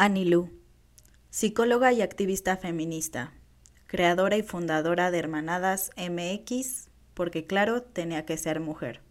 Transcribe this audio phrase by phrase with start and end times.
[0.00, 0.48] Anilú,
[1.28, 3.34] psicóloga y activista feminista,
[3.88, 9.02] creadora y fundadora de Hermanadas MX, porque claro, tenía que ser mujer.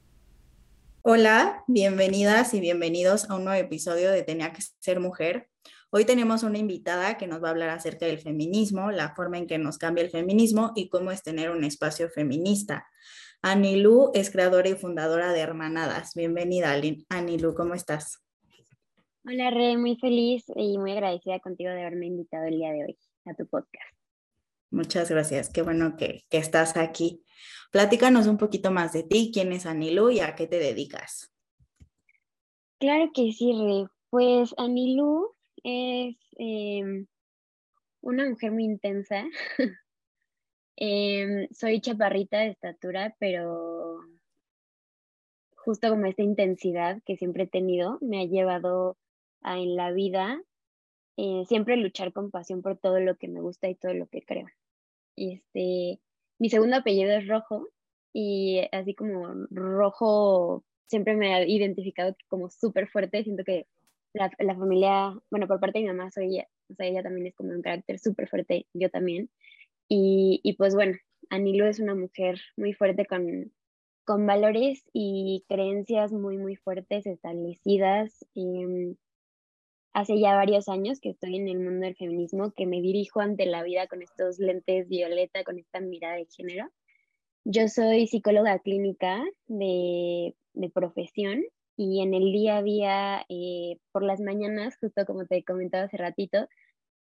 [1.02, 5.50] Hola, bienvenidas y bienvenidos a un nuevo episodio de Tenía que ser mujer.
[5.90, 9.48] Hoy tenemos una invitada que nos va a hablar acerca del feminismo, la forma en
[9.48, 12.88] que nos cambia el feminismo y cómo es tener un espacio feminista.
[13.42, 16.14] Anilú es creadora y fundadora de Hermanadas.
[16.16, 16.80] Bienvenida,
[17.10, 18.22] Anilú, ¿cómo estás?
[19.30, 22.98] Hola, Re, muy feliz y muy agradecida contigo de haberme invitado el día de hoy
[23.26, 23.94] a tu podcast.
[24.72, 27.26] Muchas gracias, qué bueno que, estás aquí.
[27.70, 31.30] Platícanos un poquito más de ti, quién es Anilú y a qué te dedicas.
[32.80, 33.90] Claro que sí, Re.
[34.10, 37.06] Pues Anilú es em,
[38.00, 39.26] una mujer muy intensa.
[40.80, 44.00] Em, soy chaparrita de estatura, pero
[45.56, 48.96] justo como esta intensidad que siempre he tenido me ha llevado
[49.44, 50.42] en la vida
[51.18, 54.22] eh, siempre luchar con pasión por todo lo que me gusta y todo lo que
[54.22, 54.48] creo.
[55.16, 56.00] Este,
[56.40, 57.70] mi segundo apellido es Rojo
[58.14, 63.24] y así como Rojo siempre me ha identificado como súper fuerte.
[63.24, 63.68] Siento que
[64.14, 67.36] la, la, familia, bueno, por parte de mi mamá soy o sea, ella también es
[67.36, 69.30] como un carácter súper fuerte, yo también.
[69.88, 70.98] Y, y pues bueno,
[71.30, 73.52] Anilo es una mujer muy fuerte con,
[74.06, 78.26] con valores y creencias muy, muy fuertes, establecidas.
[78.34, 78.98] Y,
[79.98, 83.48] hace ya varios años que estoy en el mundo del feminismo, que me dirijo ante
[83.48, 86.70] la vida con estos lentes violeta, con esta mirada de género.
[87.46, 91.44] Yo soy psicóloga clínica de, de profesión
[91.76, 95.98] y en el día a día, eh, por las mañanas, justo como te comentaba hace
[95.98, 96.48] ratito,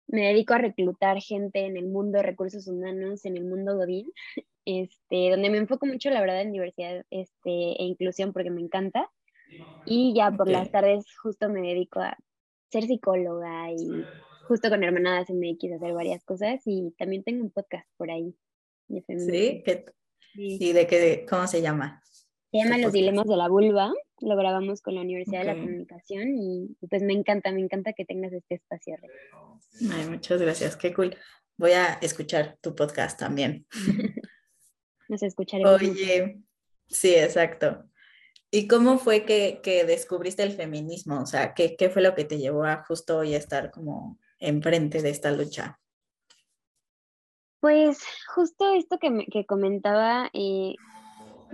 [0.06, 4.10] me dedico a reclutar gente en el mundo de recursos humanos, en el mundo Godín,
[4.64, 9.10] este, donde me enfoco mucho, la verdad, en diversidad este, e inclusión porque me encanta.
[9.84, 12.16] Y ya por las tardes justo me dedico a
[12.70, 14.04] ser psicóloga y
[14.46, 18.34] justo con Hermanadas MX hacer varias cosas y también tengo un podcast por ahí.
[18.88, 19.62] ¿Sí?
[20.34, 22.02] ¿Y de qué, cómo se llama?
[22.50, 26.36] Se llama Los Dilemas de la Vulva, lo grabamos con la Universidad de la Comunicación
[26.36, 28.96] y pues me encanta, me encanta que tengas este espacio.
[29.92, 31.16] Ay, muchas gracias, qué cool.
[31.56, 33.66] Voy a escuchar tu podcast también.
[35.08, 35.80] Nos escucharemos.
[35.80, 36.40] Oye,
[36.88, 37.89] sí, exacto.
[38.52, 41.20] ¿Y cómo fue que, descubriste el feminismo?
[41.20, 45.10] O sea, ¿qué, fue lo que te llevó a justo hoy estar como enfrente de
[45.10, 45.78] esta lucha?
[47.60, 48.02] Pues
[48.34, 50.74] justo esto que, que comentaba, eh,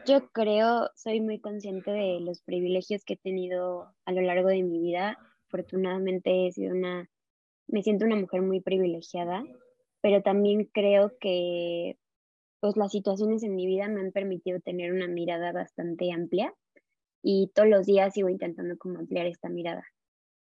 [0.07, 4.63] yo creo, soy muy consciente de los privilegios que he tenido a lo largo de
[4.63, 5.19] mi vida.
[5.49, 7.11] Afortunadamente he sido una,
[7.67, 9.45] me siento una mujer muy privilegiada,
[10.01, 11.99] pero también creo que
[12.61, 16.55] pues las situaciones en mi vida me han permitido tener una mirada bastante amplia
[17.23, 19.85] y todos los días sigo intentando como ampliar esta mirada.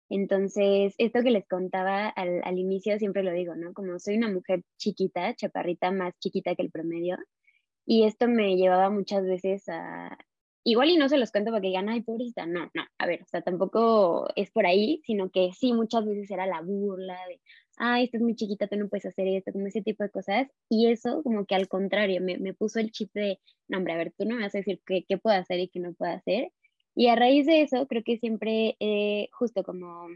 [0.10, 3.74] Entonces, esto que les contaba al, al, inicio, siempre lo digo, ¿no?
[3.74, 7.18] Como soy una mujer chiquita, chaparrita, más chiquita que el promedio,
[7.88, 10.18] y esto me llevaba muchas veces a...
[10.66, 13.26] Igual y no se los cuento porque digan, ay, pobrecita, no, no, a ver, o
[13.26, 17.40] sea, tampoco es por ahí, sino que sí, muchas veces era la burla de,
[17.78, 20.48] ay, esta es muy chiquita, tú no puedes hacer esto, como ese tipo de cosas,
[20.70, 23.98] y eso como que al contrario, me, me puso el chip de, no, hombre, a
[23.98, 26.12] ver, tú no me vas a decir qué, qué puedo hacer y qué no puedo
[26.12, 26.52] hacer,
[26.96, 30.08] y a raíz de eso, creo que siempre, eh, justo como,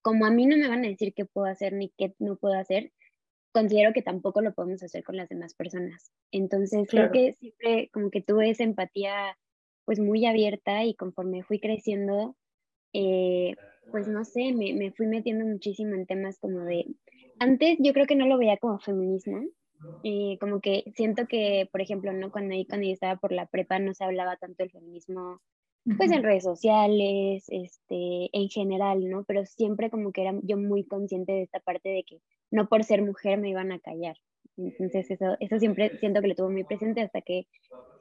[0.00, 2.54] como a mí no me van a decir qué puedo hacer ni qué no puedo
[2.54, 2.92] hacer,
[3.52, 6.10] considero que tampoco lo podemos hacer con las demás personas.
[6.30, 9.36] Entonces, creo que siempre como que tuve esa empatía
[9.84, 12.36] pues muy abierta y conforme fui creciendo,
[12.92, 13.54] eh,
[13.90, 16.86] pues no sé, me, me, fui metiendo muchísimo en temas como de,
[17.38, 19.42] antes yo creo que no lo veía como feminismo,
[20.02, 22.30] eh, como que siento que, por ejemplo, ¿no?
[22.30, 25.40] cuando, cuando yo estaba por la prepa no se hablaba tanto del feminismo
[25.96, 29.22] pues en redes sociales, este, en general, ¿no?
[29.22, 32.20] Pero siempre como que era yo muy consciente de esta parte de que
[32.50, 34.16] no por ser mujer me iban a callar.
[34.56, 37.46] Entonces eso, eso siempre siento que lo tuvo muy presente hasta que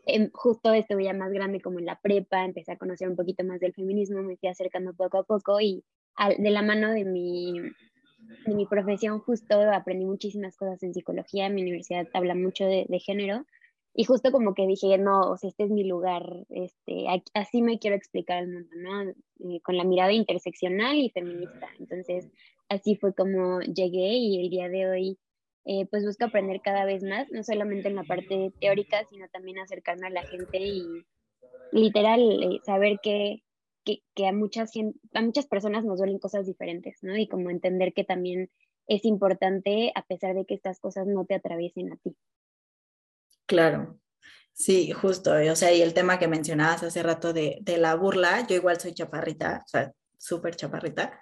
[0.06, 3.44] em, justo estuve ya más grande como en la prepa, empecé a conocer un poquito
[3.44, 5.84] más del feminismo, me fui acercando poco a poco y
[6.40, 7.54] de la mano de mi,
[8.46, 13.00] de mi profesión justo aprendí muchísimas cosas en psicología, mi universidad habla mucho de, de
[13.00, 13.46] género
[13.94, 17.79] y justo como que dije, no, o sea, este es mi lugar, este, así me
[17.79, 19.02] quiero explicar al mundo, ¿no?
[19.09, 21.68] Eh, con la mirada interseccional y feminista.
[21.79, 22.28] Entonces,
[22.68, 25.18] así fue como llegué y el día de hoy,
[25.66, 29.58] eh, pues busco aprender cada vez más, no solamente en la parte teórica, sino también
[29.58, 30.85] acercarme a la gente y
[31.72, 33.44] literal eh, saber que,
[33.84, 34.72] que, que, a, muchas,
[35.14, 37.17] a muchas personas nos duelen cosas diferentes, ¿no?
[37.17, 38.52] Y como entender que también
[38.88, 42.16] es importante a pesar de que estas cosas no te atraviesen a ti.
[43.47, 44.00] Claro,
[44.53, 45.32] sí, justo.
[45.34, 48.94] O sea, y el tema que mencionabas hace rato de, la burla, yo igual soy
[48.94, 51.20] chaparrita, o sea, súper chaparrita.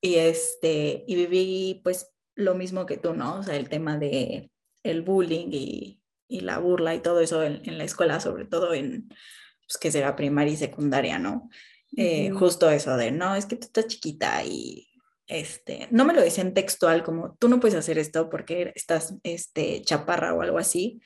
[0.00, 3.40] y este, y viví pues lo mismo que tú, ¿no?
[3.40, 4.50] O sea, el tema de
[4.84, 8.74] el bullying y, y la burla y todo eso en, en, la escuela, sobre todo
[8.74, 11.50] en, pues que será primaria y secundaria, ¿no?
[11.96, 14.88] Eh, justo eso de, no, es que tú estás chiquita y
[15.26, 19.82] este, no me lo dicen textual como tú no puedes hacer esto porque estás este,
[19.82, 21.00] chaparra o algo así,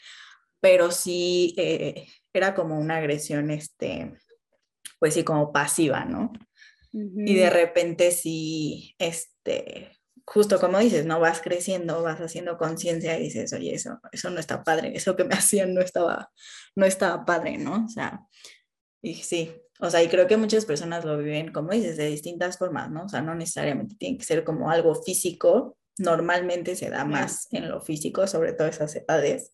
[0.61, 4.13] pero sí eh, era como una agresión, este,
[4.99, 6.31] pues sí, como pasiva, ¿no?
[6.93, 13.25] Y de repente sí, este, justo como dices, no vas creciendo, vas haciendo conciencia y
[13.25, 16.31] dices, oye, eso, eso no está padre, eso que me hacían no estaba,
[16.75, 17.85] no estaba padre, ¿no?
[17.85, 18.21] O sea,
[19.03, 22.57] y sí, o sea, y creo que muchas personas lo viven, como dices, de distintas
[22.57, 23.05] formas, ¿no?
[23.05, 27.69] O sea, no necesariamente tiene que ser como algo físico, normalmente se da más en
[27.69, 29.53] lo físico, sobre todo esas edades.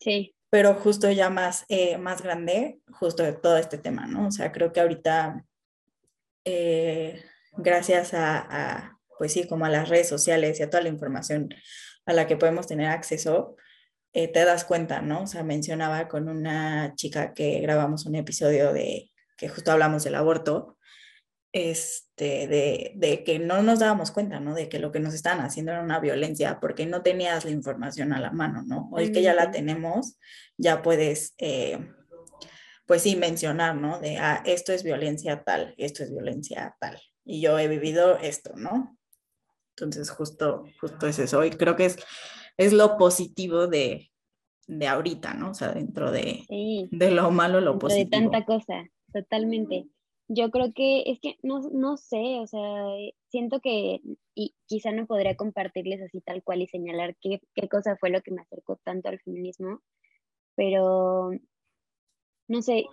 [0.00, 0.34] Sí.
[0.50, 4.28] Pero justo ya más, eh, más grande, justo de todo este tema, ¿no?
[4.28, 5.44] O sea, creo que ahorita,
[6.44, 7.22] eh,
[7.52, 11.54] gracias a, a, pues sí, como a las redes sociales y a toda la información
[12.06, 13.54] a la que podemos tener acceso,
[14.12, 15.22] eh, te das cuenta, ¿no?
[15.22, 20.16] O sea, mencionaba con una chica que grabamos un episodio de que justo hablamos del
[20.16, 20.76] aborto,
[21.52, 24.56] este, de, de, que no nos dábamos cuenta, ¿no?
[24.56, 28.12] De que lo que nos estaban haciendo era una violencia porque no tenías la información
[28.12, 28.88] a la mano, ¿no?
[28.90, 30.18] Hoy que ya la tenemos,
[30.58, 31.78] ya puedes, eh,
[32.86, 34.00] pues sí, mencionar, ¿no?
[34.00, 37.00] De, ah, esto es violencia tal, esto es violencia tal.
[37.24, 38.98] Y yo he vivido esto, ¿no?
[39.76, 41.44] Entonces, justo, justo es eso.
[41.44, 41.98] Y creo que es,
[42.56, 44.10] es lo positivo de,
[44.66, 45.50] de ahorita, ¿no?
[45.50, 46.44] O sea, dentro de,
[46.90, 48.04] de lo malo, lo positivo.
[48.04, 49.86] De tanta cosa totalmente.
[50.28, 52.86] Yo creo que es que no, no sé, o sea,
[53.28, 54.00] siento que,
[54.34, 58.22] y quizá no podría compartirles así tal cual y señalar qué, qué cosa fue lo
[58.22, 59.82] que me acercó tanto al feminismo,
[60.54, 61.32] pero
[62.52, 62.84] no sé,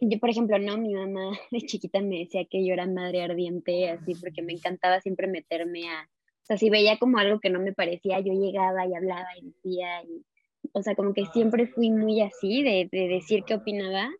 [0.00, 3.90] yo por ejemplo, no, mi mamá de chiquita me decía que yo era madre ardiente,
[3.90, 7.60] así, porque me encantaba siempre meterme a, o sea, si veía como algo que no
[7.60, 10.24] me parecía, yo llegaba y hablaba y decía, y,
[10.72, 14.10] o sea, como que siempre fui muy así, de, de decir qué opinaba,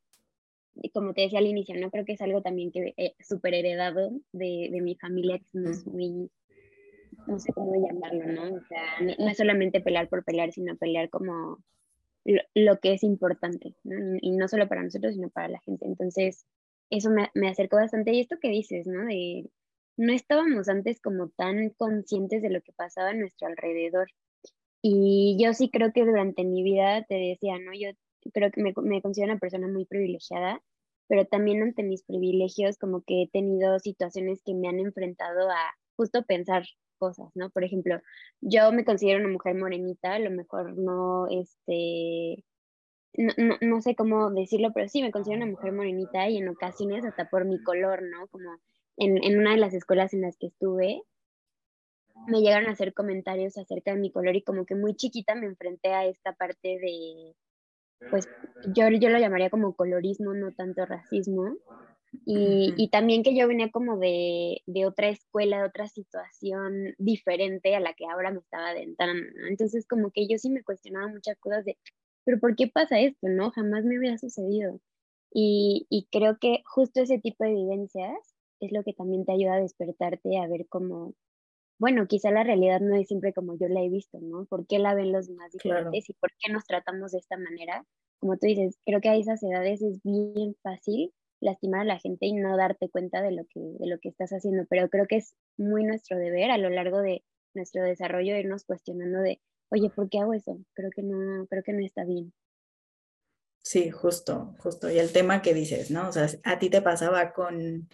[0.92, 4.10] como te decía al inicio, no creo que es algo también que he súper heredado
[4.32, 6.30] de, de, mi familia, que somos muy,
[7.26, 8.56] no sé cómo llamarlo, ¿no?
[8.56, 11.58] O sea, no, es solamente pelear por pelear, sino pelear como
[12.24, 14.18] lo, que es importante, ¿no?
[14.20, 15.86] Y no solo para nosotros, sino para la gente.
[15.86, 16.46] Entonces,
[16.90, 18.12] eso me, me acercó bastante.
[18.12, 19.04] Y esto que dices, ¿no?
[19.06, 19.50] De,
[19.96, 24.08] no estábamos antes como tan conscientes de lo que pasaba a nuestro alrededor.
[24.82, 27.72] Y yo sí creo que durante mi vida, te decía, ¿no?
[27.74, 27.90] Yo
[28.32, 30.62] creo que me, me considero una persona muy privilegiada,
[31.06, 35.74] pero también ante mis privilegios como que he tenido situaciones que me han enfrentado a
[35.96, 36.64] justo pensar
[37.00, 37.50] cosas, ¿no?
[37.50, 38.00] Por ejemplo,
[38.40, 42.44] yo me considero una mujer morenita, a lo mejor no, este,
[43.14, 46.48] no, no, no, sé cómo decirlo, pero sí me considero una mujer morenita y en
[46.48, 48.28] ocasiones hasta por mi color, ¿no?
[48.28, 48.50] Como
[48.96, 51.02] en, en una de las escuelas en las que estuve,
[52.26, 55.46] me llegaron a hacer comentarios acerca de mi color y como que muy chiquita me
[55.46, 57.34] enfrenté a esta parte de,
[58.10, 58.28] pues
[58.74, 61.56] yo, yo lo llamaría como colorismo, no tanto racismo.
[62.26, 67.74] Y, y, también que yo venía como de, de, otra escuela, de otra situación diferente
[67.76, 69.22] a la que ahora me estaba adentrando.
[69.48, 71.78] Entonces como que yo sí me cuestionaba muchas cosas de,
[72.24, 73.28] pero ¿por qué pasa esto?
[73.28, 74.80] No, jamás me había sucedido.
[75.32, 78.18] Y, y creo que justo ese tipo de vivencias
[78.58, 81.14] es lo que también te ayuda a despertarte, a ver cómo,
[81.78, 84.46] bueno, quizá la realidad no es siempre como yo la he visto, ¿no?
[84.46, 87.86] ¿Por qué la ven los demás diferentes y por qué nos tratamos de esta manera?
[88.18, 92.26] Como tú dices, creo que a esas edades es bien fácil lastimar a la gente
[92.26, 95.16] y no darte cuenta de lo que, de lo que estás haciendo, pero creo que
[95.16, 100.08] es muy nuestro deber a lo largo de nuestro desarrollo irnos cuestionando de, oye, ¿por
[100.08, 100.58] qué hago eso?
[100.74, 102.32] Creo que no, creo que no está bien.
[103.62, 104.90] Sí, justo, justo.
[104.90, 106.08] Y el tema que dices, ¿no?
[106.08, 107.88] O sea, a ti te pasaba con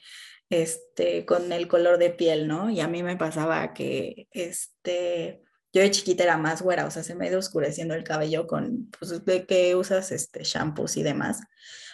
[0.51, 2.71] este, con el color de piel, ¿no?
[2.71, 7.03] Y a mí me pasaba que, este, yo de chiquita era más güera, o sea,
[7.03, 11.41] se me iba oscureciendo el cabello con, pues, de que usas, este, shampoos y demás,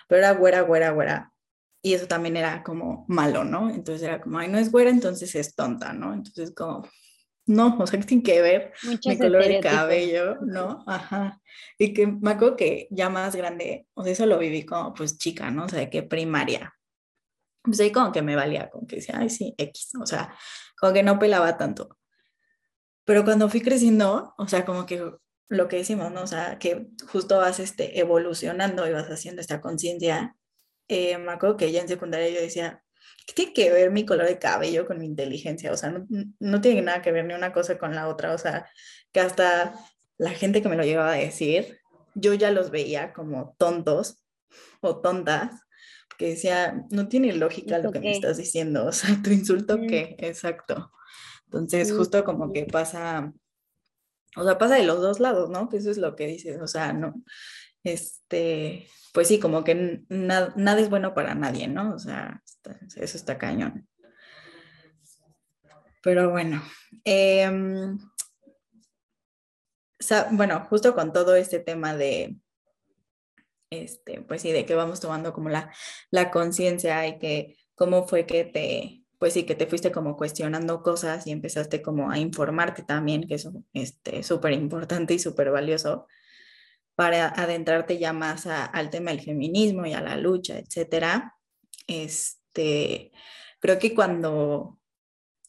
[0.08, 1.31] pero era güera, güera, güera.
[1.82, 3.68] Y eso también era como malo, ¿no?
[3.68, 6.14] Entonces era como, ay, no es güera, entonces es tonta, ¿no?
[6.14, 6.88] Entonces como,
[7.46, 10.84] no, o sea, que tiene que ver mi color de cabello, ¿no?
[10.86, 11.40] Ajá.
[11.78, 15.18] Y que me acuerdo que ya más grande, o sea, eso lo viví como pues
[15.18, 15.64] chica, ¿no?
[15.64, 16.72] O sea, de que primaria,
[17.62, 20.34] pues ahí como que me valía, como que decía, ay, sí, X, o sea,
[20.78, 21.98] como que no pelaba tanto.
[23.04, 25.02] Pero cuando fui creciendo, o sea, como que
[25.48, 26.22] lo que decimos, ¿no?
[26.22, 30.36] O sea, que justo vas este, evolucionando y vas haciendo esta conciencia.
[30.88, 32.82] Eh, me acuerdo que ya en secundaria yo decía,
[33.26, 35.72] ¿qué tiene que ver mi color de cabello con mi inteligencia?
[35.72, 36.06] O sea, no,
[36.38, 38.34] no tiene nada que ver ni una cosa con la otra.
[38.34, 38.68] O sea,
[39.12, 39.74] que hasta
[40.18, 41.80] la gente que me lo llevaba a decir,
[42.14, 44.22] yo ya los veía como tontos
[44.80, 45.62] o tontas
[46.18, 50.16] que decía, no tiene lógica lo que me estás diciendo, o sea, tu insulto qué,
[50.18, 50.92] exacto.
[51.46, 53.32] Entonces, justo como que pasa,
[54.36, 55.68] o sea, pasa de los dos lados, ¿no?
[55.68, 57.14] Que eso es lo que dices, o sea, no,
[57.84, 61.94] este, pues sí, como que nada es bueno para nadie, ¿no?
[61.94, 62.42] O sea,
[62.96, 63.88] eso está cañón.
[66.02, 66.62] Pero bueno,
[67.04, 67.98] em,
[70.32, 72.36] bueno, justo con todo este tema de,
[73.70, 75.72] este, pues sí, de que vamos tomando como la,
[76.10, 80.82] la conciencia y que cómo fue que te, pues sí, que te fuiste como cuestionando
[80.82, 86.06] cosas y empezaste como a informarte también, que es este, súper importante y súper valioso
[86.94, 91.36] para adentrarte ya más al tema del feminismo y a la lucha, etcétera.
[91.86, 93.12] Este,
[93.60, 94.78] creo que cuando,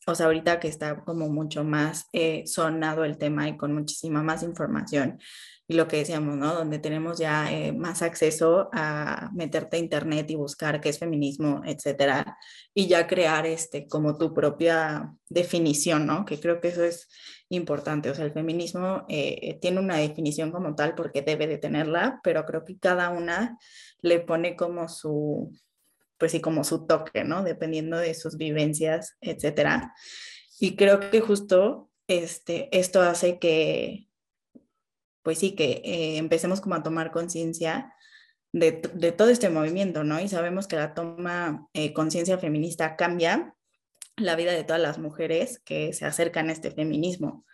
[0.05, 4.24] o sea, ahorita que está como mucho más eh, sonado el tema y con muchísima
[4.24, 5.19] más información,
[5.67, 6.53] y lo que decíamos, ¿no?
[6.53, 11.62] Donde tenemos ya eh, más acceso a meterte a internet y buscar qué es feminismo,
[11.65, 12.38] etcétera,
[12.74, 16.25] y ya crear este como tu propia definición, ¿no?
[16.25, 17.07] Que creo que eso es
[17.50, 22.19] importante, o sea, el feminismo eh, tiene una definición como tal porque debe de tenerla,
[22.24, 23.57] pero creo que cada una
[24.01, 25.51] le pone como su,
[26.24, 27.44] pues sí, como su toque, ¿no?
[27.44, 29.94] Dependiendo de sus vivencias, etcétera.
[30.58, 34.08] Y creo que justo este, esto hace que,
[35.22, 37.94] pues sí, que eh, empecemos como a tomar conciencia
[38.53, 40.22] de, todo este movimiento, ¿no?
[40.22, 43.53] Y sabemos que la toma eh, conciencia feminista cambia
[44.15, 47.46] la vida de todas las mujeres que se acercan a este feminismo.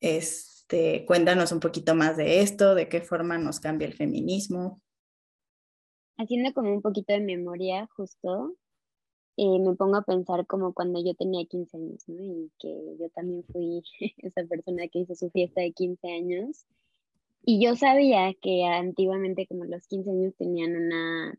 [0.00, 4.80] Este, cuéntanos un poquito más de esto, de qué forma nos cambia el feminismo.
[6.18, 8.56] Haciendo como un poquito de memoria, justo,
[9.36, 12.24] eh, me pongo a pensar como cuando yo tenía 15 años, ¿no?
[12.24, 13.82] Y que yo también fui
[14.18, 16.66] esa persona que hizo su fiesta de 15 años
[17.48, 21.38] y yo sabía que antiguamente como los 15 años tenían una,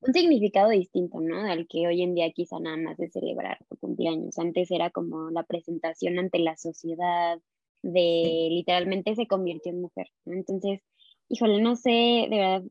[0.00, 1.42] un significado distinto, ¿no?
[1.44, 4.38] Al que hoy en día quizá nada más de celebrar tu cumpleaños.
[4.38, 7.38] Antes era como la presentación ante la sociedad,
[7.82, 10.34] de literalmente se convirtió en mujer, ¿no?
[10.34, 10.80] Entonces,
[11.28, 11.90] híjole, no sé
[12.30, 12.62] de verdad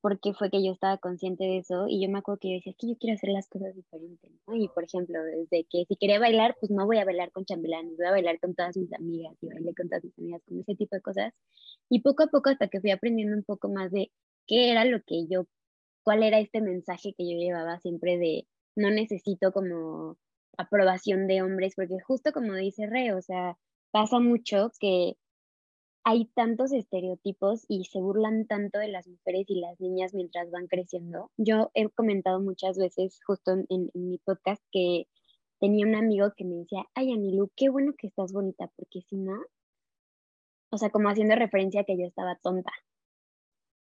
[0.00, 2.72] porque fue que yo estaba consciente de eso y yo me acuerdo que yo decía,
[2.72, 4.54] es que yo quiero hacer las cosas diferentes, ¿no?
[4.56, 7.96] Y por ejemplo, desde que si quería bailar, pues no voy a bailar con chambelanes,
[7.96, 10.74] voy a bailar con todas mis amigas y bailé con todas mis amigas, con ese
[10.74, 11.34] tipo de cosas.
[11.90, 14.10] Y poco a poco hasta que fui aprendiendo un poco más de
[14.46, 15.46] qué era lo que yo,
[16.02, 20.16] cuál era este mensaje que yo llevaba siempre de no necesito como
[20.56, 23.58] aprobación de hombres, porque justo como dice Re, o sea,
[23.90, 25.16] pasa mucho que
[26.04, 30.66] hay tantos estereotipos y se burlan tanto de las mujeres y las niñas mientras van
[30.66, 31.30] creciendo.
[31.36, 35.06] Yo he comentado muchas veces justo en, mi podcast que
[35.58, 39.16] tenía un amigo que me decía, ay Anilu, qué bueno que estás bonita, porque si
[39.16, 39.44] no,
[40.70, 42.72] o sea, como haciendo referencia a que yo estaba tonta.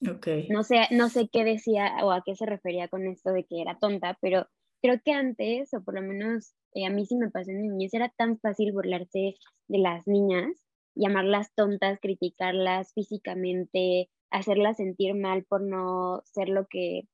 [0.01, 0.49] Okay.
[0.49, 3.61] No sé, no sé qué decía o a qué se refería con esto de que
[3.61, 4.47] era tonta, pero
[4.81, 7.93] creo que antes, o por lo menos eh, a mí sí me pasó en niñez,
[7.93, 9.35] era tan fácil burlarse
[9.67, 10.68] de las niñas
[10.99, 17.09] llamarlas tontas, criticarlas físicamente, hacerlas sentir mal por no ser lo que,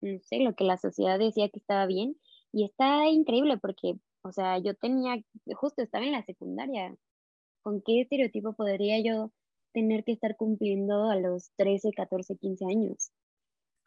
[0.00, 2.16] no sé, lo que la sociedad decía que estaba bien.
[2.52, 5.22] Y está increíble porque, o sea, yo tenía,
[5.54, 6.96] justo estaba en la secundaria.
[7.62, 9.32] ¿Con qué estereotipo podría yo
[9.72, 13.10] tener que estar cumpliendo a los 13, 14, 15 años?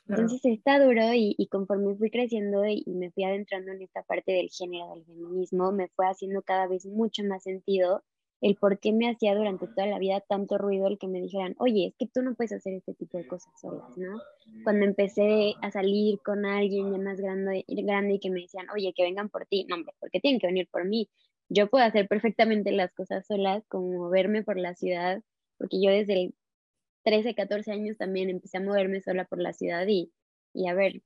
[0.10, 4.04] Entonces está duro y, y, conforme fui creciendo y, y, me fui adentrando en esta
[4.04, 8.04] parte del género, del feminismo, me fue haciendo cada vez mucho más sentido
[8.42, 11.56] el por qué me hacía durante toda la vida tanto ruido el que me dijeran,
[11.60, 14.20] oye, es que tú no puedes hacer este tipo de cosas solas, ¿no?
[14.64, 18.94] Cuando empecé a salir con alguien ya más grande, grande y que me decían, oye,
[18.96, 21.10] que vengan por ti, no, hombre, porque tienen que venir por mí.
[21.50, 25.24] Yo puedo hacer perfectamente las cosas solas, como moverme por la ciudad,
[25.58, 26.36] porque yo desde el
[27.04, 30.12] 13, 14 años también empecé a moverme sola por la ciudad y,
[30.54, 31.02] y a ver,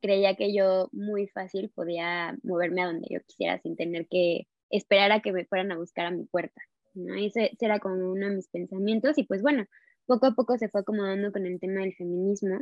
[0.00, 5.12] creía que yo muy fácil podía moverme a donde yo quisiera sin tener que esperar
[5.12, 6.60] a que me fueran a buscar a mi puerta,
[6.94, 7.14] ¿no?
[7.14, 9.66] Ese, era como uno de mis pensamientos y pues bueno,
[10.06, 12.58] poco a poco se fue acomodando con el tema del feminismo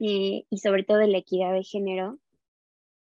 [0.00, 2.18] eh, y sobre todo de la equidad de género.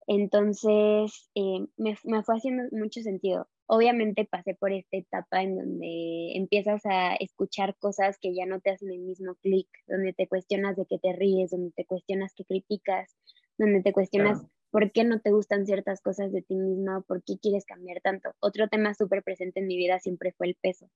[0.05, 3.47] Entonces, eh, me, me fue haciendo mucho sentido.
[3.65, 8.71] Obviamente pasé por esta etapa en donde empiezas a escuchar cosas que ya no te
[8.71, 12.43] hacen el mismo clic, donde te cuestionas de qué te ríes, donde te cuestionas qué
[12.43, 13.15] criticas,
[13.57, 17.37] donde te cuestionas por qué no te gustan ciertas cosas de ti misma, por qué
[17.37, 18.31] quieres cambiar tanto.
[18.39, 20.89] Otro tema súper presente en mi vida siempre fue el peso.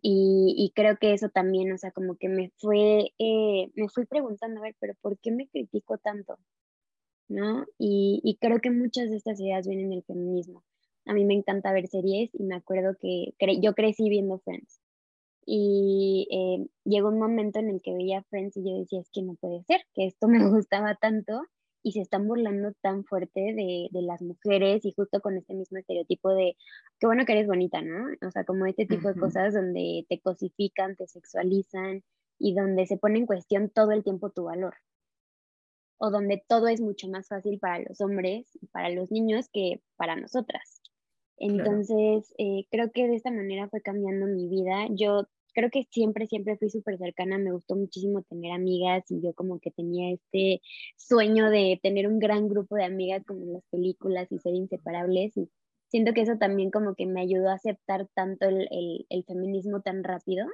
[0.00, 4.60] Y, creo que eso también, o sea, como que me fue, eh, me fui preguntando,
[4.60, 6.38] a ver, pero ¿por qué me critico tanto?
[7.26, 7.66] ¿No?
[7.76, 10.62] Y, creo que muchas de estas ideas vienen del feminismo.
[11.06, 14.80] A mí me encanta ver series y me acuerdo que yo crecí viendo Friends.
[15.44, 19.22] Y eh, llegó un momento en el que veía Friends y yo decía, es que
[19.22, 21.42] no puede ser, que esto me gustaba tanto
[21.84, 25.78] y se están burlando tan fuerte de, de, las mujeres y justo con este mismo
[25.78, 26.56] estereotipo de,
[26.98, 28.06] qué bueno que eres bonita, ¿no?
[28.26, 32.02] O sea, como este tipo de cosas donde te cosifican, te sexualizan
[32.38, 34.74] y donde se pone en cuestión todo el tiempo tu valor.
[35.98, 39.82] O donde todo es mucho más fácil para los hombres y para los niños que
[39.96, 40.80] para nosotras.
[41.36, 44.86] Entonces, eh, creo que de esta manera fue cambiando mi vida.
[44.88, 49.32] Yo creo que siempre, siempre fui súper cercana, me gustó muchísimo tener amigas y yo
[49.34, 50.60] como que tenía este
[50.96, 55.36] sueño de tener un gran grupo de amigas como en las películas y ser inseparables
[55.36, 55.48] y
[55.88, 59.80] siento que eso también como que me ayudó a aceptar tanto el, el, el feminismo
[59.80, 60.46] tan rápido.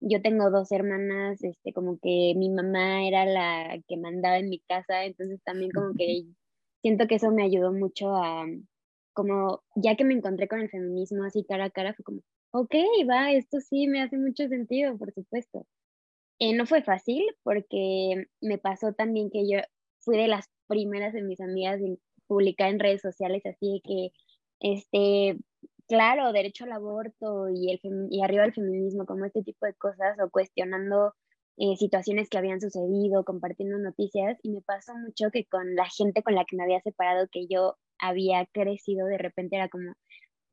[0.00, 4.58] Yo tengo dos hermanas, este, como que mi mamá era la que mandaba en mi
[4.60, 6.24] casa, entonces también como que
[6.82, 8.46] siento que eso me ayudó mucho a,
[9.14, 12.20] como ya que me encontré con el feminismo así cara a cara, fue como,
[12.54, 12.74] ok,
[13.10, 15.66] va, esto sí me hace mucho sentido, por supuesto.
[16.38, 19.58] Eh, no fue fácil porque me pasó también que yo
[20.00, 24.10] fui de las primeras de mis amigas en publicar en redes sociales así que,
[24.60, 25.38] este,
[25.88, 27.80] claro, derecho al aborto y, el
[28.10, 31.14] y arriba el feminismo, como este tipo de cosas, o cuestionando
[31.58, 36.22] eh, situaciones que habían sucedido, compartiendo noticias, y me pasó mucho que con la gente
[36.22, 39.94] con la que me había separado, que yo había crecido, de repente era como,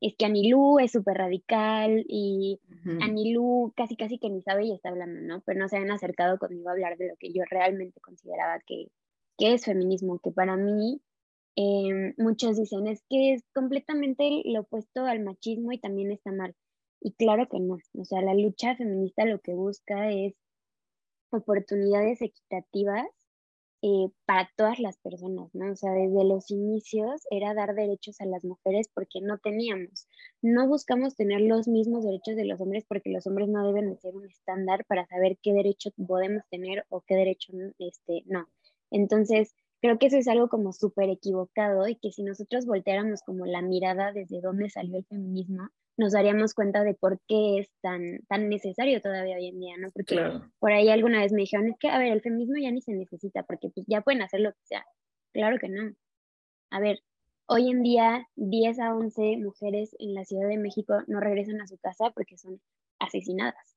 [0.02, 2.60] es que Anilú es súper radical y
[3.00, 5.42] Anilú casi casi que ni sabe y está hablando, ¿no?
[5.46, 8.88] Pero no se habían acercado conmigo a hablar de lo que yo realmente consideraba que,
[9.38, 11.00] que es feminismo, que para mí
[11.54, 16.52] em, muchos dicen es que es completamente lo opuesto al machismo y también está mal.
[17.00, 20.34] Y claro que no, o sea, la lucha feminista lo que busca es
[21.30, 23.06] oportunidades equitativas
[23.82, 25.72] eh, para todas las personas, ¿no?
[25.72, 30.06] O sea, desde los inicios era dar derechos a las mujeres porque no teníamos.
[30.40, 33.96] No buscamos tener los mismos derechos de los hombres porque los hombres no deben de
[33.96, 38.46] ser un estándar para saber qué derecho podemos tener o qué derecho este, no.
[38.92, 43.46] Entonces, creo que eso es algo como súper equivocado y que si nosotros volteáramos como
[43.46, 48.20] la mirada desde dónde salió el feminismo, nos daríamos cuenta de por qué es tan,
[48.28, 49.88] tan necesario todavía hoy en día, ¿no?
[49.92, 50.16] Porque
[50.58, 52.92] por ahí alguna vez me dijeron, es que, a ver, el feminismo ya ni se
[52.92, 54.84] necesita porque pues ya pueden hacer lo que sea.
[55.32, 55.92] Claro que no.
[56.70, 57.00] A ver,
[57.46, 61.66] hoy en día 10 a 11 mujeres en la Ciudad de México no regresan a
[61.66, 62.60] su casa porque son
[62.98, 63.76] asesinadas.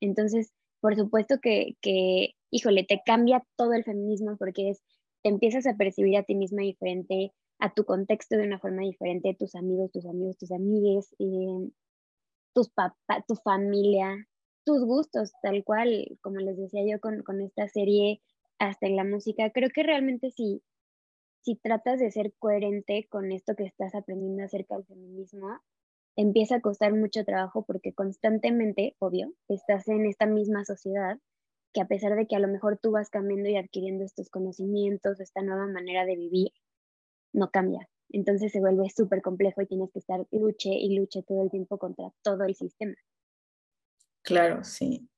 [0.00, 4.82] Entonces, por supuesto que, que, híjole, te cambia todo el feminismo porque es,
[5.22, 9.36] te empiezas a percibir a ti misma diferente, a tu contexto de una forma diferente,
[9.38, 11.70] tus amigos, tus amigos, tus amigues, eh,
[12.54, 14.26] tus papás, tu familia,
[14.64, 18.20] tus gustos, tal cual, como les decía yo con, con esta serie,
[18.58, 19.50] hasta en la música.
[19.50, 20.62] Creo que realmente si,
[21.42, 25.60] si tratas de ser coherente con esto que estás aprendiendo acerca del feminismo,
[26.16, 31.18] empieza a costar mucho trabajo porque constantemente, obvio, estás en esta misma sociedad
[31.72, 35.20] que a pesar de que a lo mejor tú vas cambiando y adquiriendo estos conocimientos,
[35.20, 36.52] esta nueva manera de vivir,
[37.32, 37.88] no cambia.
[38.10, 41.78] Entonces se vuelve súper complejo y tienes que estar luche y luche todo el tiempo
[41.78, 42.94] contra todo el sistema.
[44.22, 45.08] Claro, sí.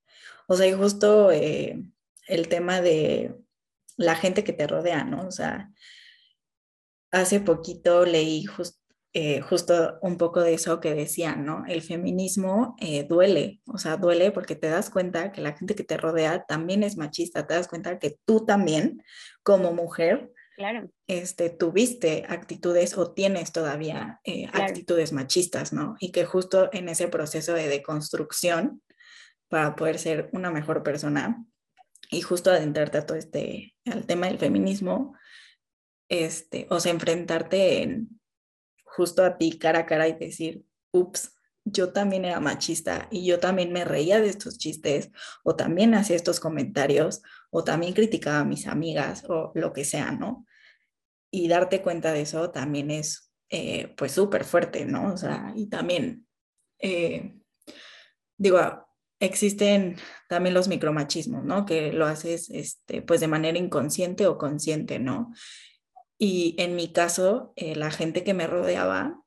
[0.47, 1.83] O sea, y justo eh,
[2.27, 3.35] el tema de
[3.97, 5.27] la gente que te rodea, ¿no?
[5.27, 5.73] O sea,
[7.11, 8.47] hace poquito leí
[9.15, 11.65] eh, justo un poco de eso que decían, ¿no?
[11.67, 15.85] El feminismo eh, duele, o sea, duele porque te das cuenta que la gente que
[15.85, 19.03] te rodea también es machista, te das cuenta que tú también,
[19.43, 20.91] como mujer, Claro.
[21.07, 25.95] Este, tuviste actitudes o tienes todavía eh, actitudes machistas, ¿no?
[26.01, 28.83] Y que justo en ese proceso de deconstrucción
[29.47, 31.45] para poder ser una mejor persona
[32.11, 35.15] y justo adentrarte a todo este, al tema del feminismo,
[36.09, 38.21] este, o sea, enfrentarte en,
[38.83, 43.39] justo a ti cara a cara y decir, ups, yo también era machista y yo
[43.39, 45.13] también me reía de estos chistes
[45.45, 50.11] o también hacía estos comentarios o también criticaba a mis amigas o lo que sea,
[50.11, 50.48] ¿no?
[51.31, 55.13] Y darte cuenta de eso también es eh, pues súper fuerte, ¿no?
[55.13, 56.27] O sea, y también,
[56.79, 57.39] eh,
[58.37, 58.59] digo,
[59.21, 59.97] existen
[60.29, 61.65] también los micromachismos, ¿no?
[61.67, 65.33] Que lo haces este, pues de manera inconsciente o consciente, ¿no?
[66.19, 69.23] Y en mi caso, eh, la gente que me rodeaba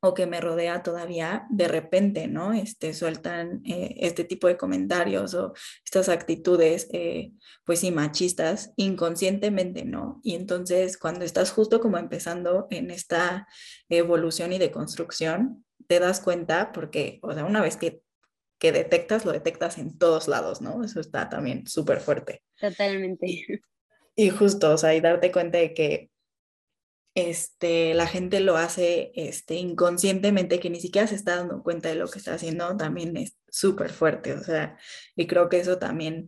[0.00, 2.52] o que me rodea todavía, de repente, ¿no?
[2.52, 7.32] Este, sueltan eh, este tipo de comentarios o estas actitudes, eh,
[7.64, 10.20] pues sí, machistas, inconscientemente, ¿no?
[10.22, 13.48] Y entonces, cuando estás justo como empezando en esta
[13.88, 18.00] evolución y deconstrucción, te das cuenta porque, o sea, una vez que,
[18.58, 20.84] que detectas, lo detectas en todos lados, ¿no?
[20.84, 22.42] Eso está también súper fuerte.
[22.60, 23.26] Totalmente.
[23.26, 23.46] Y,
[24.14, 26.10] y justo, o sea, y darte cuenta de que
[27.14, 31.96] este, la gente lo hace este, inconscientemente, que ni siquiera se está dando cuenta de
[31.96, 34.34] lo que está haciendo, también es súper fuerte.
[34.34, 34.76] O sea,
[35.16, 36.26] y creo que eso también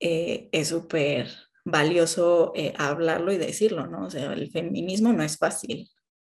[0.00, 1.28] eh, es súper
[1.64, 4.06] valioso eh, hablarlo y decirlo, ¿no?
[4.06, 5.88] O sea, el feminismo no es fácil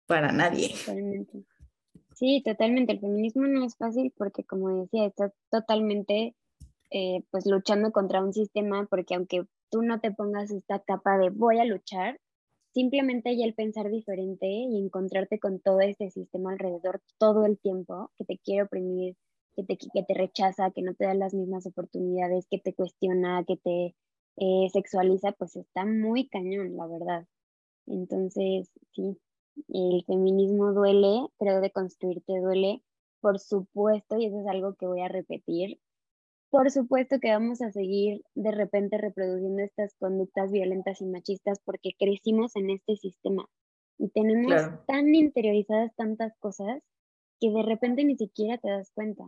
[0.06, 0.74] para nadie.
[0.84, 1.44] Totalmente.
[2.14, 2.92] Sí, totalmente.
[2.92, 6.34] El feminismo no es fácil porque, como decía, está totalmente
[6.90, 11.30] eh, pues luchando contra un sistema porque aunque tú no te pongas esta capa de
[11.30, 12.20] voy a luchar,
[12.72, 18.10] simplemente ya el pensar diferente y encontrarte con todo este sistema alrededor todo el tiempo
[18.18, 19.16] que te quiere oprimir,
[19.54, 23.44] que te, que te rechaza, que no te da las mismas oportunidades, que te cuestiona,
[23.44, 23.94] que te
[24.36, 27.26] eh, sexualiza, pues está muy cañón, la verdad.
[27.86, 29.18] Entonces, sí,
[29.68, 32.82] el feminismo duele, creo de construirte duele,
[33.20, 35.78] por supuesto, y eso es algo que voy a repetir,
[36.50, 41.92] por supuesto que vamos a seguir de repente reproduciendo estas conductas violentas y machistas porque
[41.98, 43.46] crecimos en este sistema
[43.98, 44.52] y tenemos
[44.86, 46.82] tan interiorizadas tantas cosas
[47.40, 49.24] que de repente ni siquiera te das cuenta.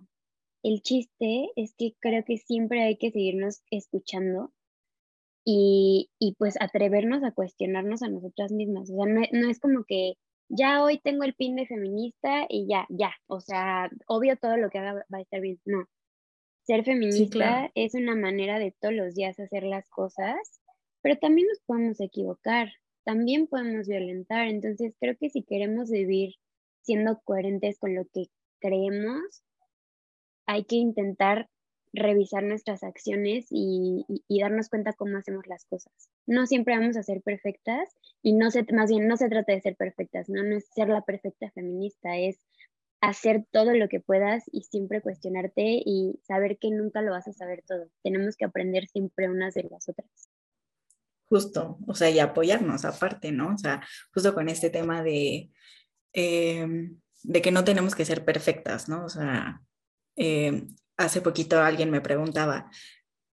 [0.63, 4.53] El chiste es que creo que siempre hay que seguirnos escuchando
[5.45, 6.09] y,
[6.39, 8.91] pues atrevernos a cuestionarnos a nosotras mismas.
[8.91, 10.15] O sea, no, no es como que
[10.49, 13.13] ya hoy tengo el pin de feminista y ya, ya.
[13.27, 15.61] O sea, obvio todo lo que haga va a estar bien.
[15.65, 15.87] No,
[16.65, 20.37] ser feminista es una manera de todos los días hacer las cosas,
[21.03, 22.73] pero también nos podemos equivocar,
[23.05, 24.49] también podemos violentar.
[24.49, 26.35] Entonces creo que si queremos vivir
[26.83, 28.27] siendo coherentes con lo que
[28.61, 29.43] creemos,
[30.47, 31.49] hay que intentar
[31.93, 34.05] revisar nuestras acciones y,
[34.41, 35.93] darnos cuenta cómo hacemos las cosas.
[36.27, 39.61] No siempre vamos a ser perfectas y no se, más bien no se trata de
[39.61, 40.43] ser perfectas, ¿no?
[40.43, 42.39] no es ser la perfecta feminista, es
[43.03, 47.33] hacer todo lo que puedas y siempre cuestionarte y saber que nunca lo vas a
[47.33, 47.91] saber todo.
[48.05, 50.09] Tenemos que aprender siempre unas de las otras.
[51.29, 53.55] Justo, o sea, y apoyarnos aparte, ¿no?
[53.55, 53.83] O sea,
[54.15, 55.51] justo con este tema de,
[56.13, 59.05] em, de que no tenemos que ser perfectas, ¿no?
[59.05, 59.61] O sea,
[60.15, 62.71] em, hace poquito alguien me preguntaba,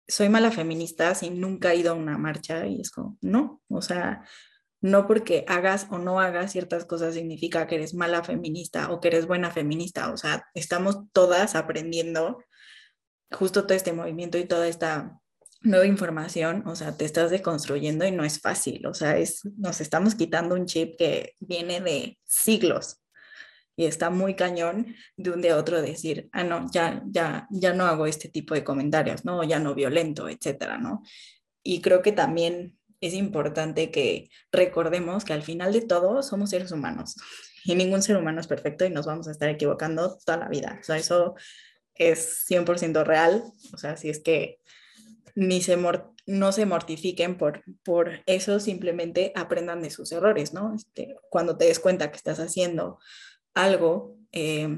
[0.07, 2.67] ¿soy mala feminista si nunca he ido a una marcha?
[2.67, 4.25] Y es como, no, o sea,
[4.81, 9.09] no porque hagas o no hagas ciertas cosas significa que eres mala feminista o que
[9.09, 10.13] eres buena feminista.
[10.13, 12.39] O sea, estamos todas aprendiendo
[13.31, 15.21] justo todo este movimiento y toda esta
[15.63, 16.63] nueva información.
[16.67, 18.87] O sea, te estás deconstruyendo y no es fácil.
[18.87, 23.01] O sea, es, nos estamos quitando un chip que viene de siglos
[23.77, 27.85] y está muy cañón de un día otro decir, ah, no, ya, ya, ya no
[27.87, 31.03] hago este tipo de comentarios, no, ya no violento, etcétera, ¿no?
[31.63, 36.73] Y creo que también es importante que recordemos que al final de todo somos seres
[36.73, 37.17] humanos
[37.65, 40.79] y ningún ser humano es perfecto y nos vamos a estar equivocando toda la vida.
[40.81, 41.35] O sea, eso
[41.95, 43.45] es 100% real.
[43.73, 44.61] O sea, si es que
[45.35, 45.77] ni se
[46.27, 50.75] no se mortifiquen por, por eso, simplemente aprendan de sus errores, ¿no?
[50.75, 52.99] Este, cuando te des cuenta que estás haciendo
[53.55, 54.69] algo eh,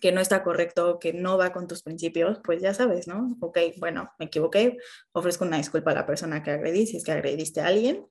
[0.00, 3.36] que no está correcto, que no va con tus principios, pues ya sabes, ¿no?
[3.40, 4.76] Ok, bueno, me equivoqué,
[5.12, 8.06] ofrezco una disculpa a la persona que agredí, si es que agrediste a alguien,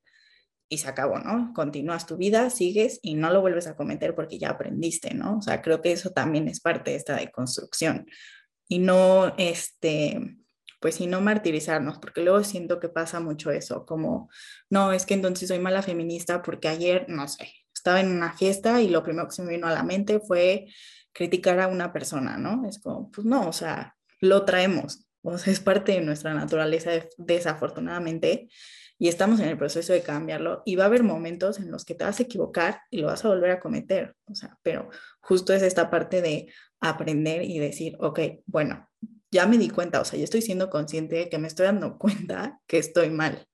[0.69, 1.53] y se acabó, ¿no?
[1.53, 5.37] Continúas tu vida, sigues y no lo vuelves a cometer porque ya aprendiste, ¿no?
[5.37, 8.07] O sea, creo que eso también es parte de esta deconstrucción.
[8.67, 10.37] Y no, este,
[10.79, 14.29] pues, y no martirizarnos, porque luego siento que pasa mucho eso, como,
[14.69, 18.81] no, es que entonces soy mala feminista porque ayer, no sé, estaba en una fiesta
[18.81, 20.65] y lo primero que se me vino a la mente fue
[21.13, 22.67] criticar a una persona, ¿no?
[22.67, 26.91] Es como, pues no, o sea, lo traemos, o sea, es parte de nuestra naturaleza
[27.17, 28.49] desafortunadamente
[28.97, 31.95] y estamos en el proceso de cambiarlo y va a haber momentos en los que
[31.95, 34.89] te vas a equivocar y lo vas a volver a cometer, o sea, pero
[35.21, 36.47] justo es esta parte de
[36.79, 38.89] aprender y decir, ok, bueno,
[39.31, 41.97] ya me di cuenta, o sea, yo estoy siendo consciente de que me estoy dando
[41.99, 43.47] cuenta que estoy mal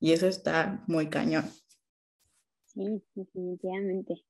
[0.00, 1.44] y eso está muy cañón.
[2.66, 4.24] Sí, definitivamente.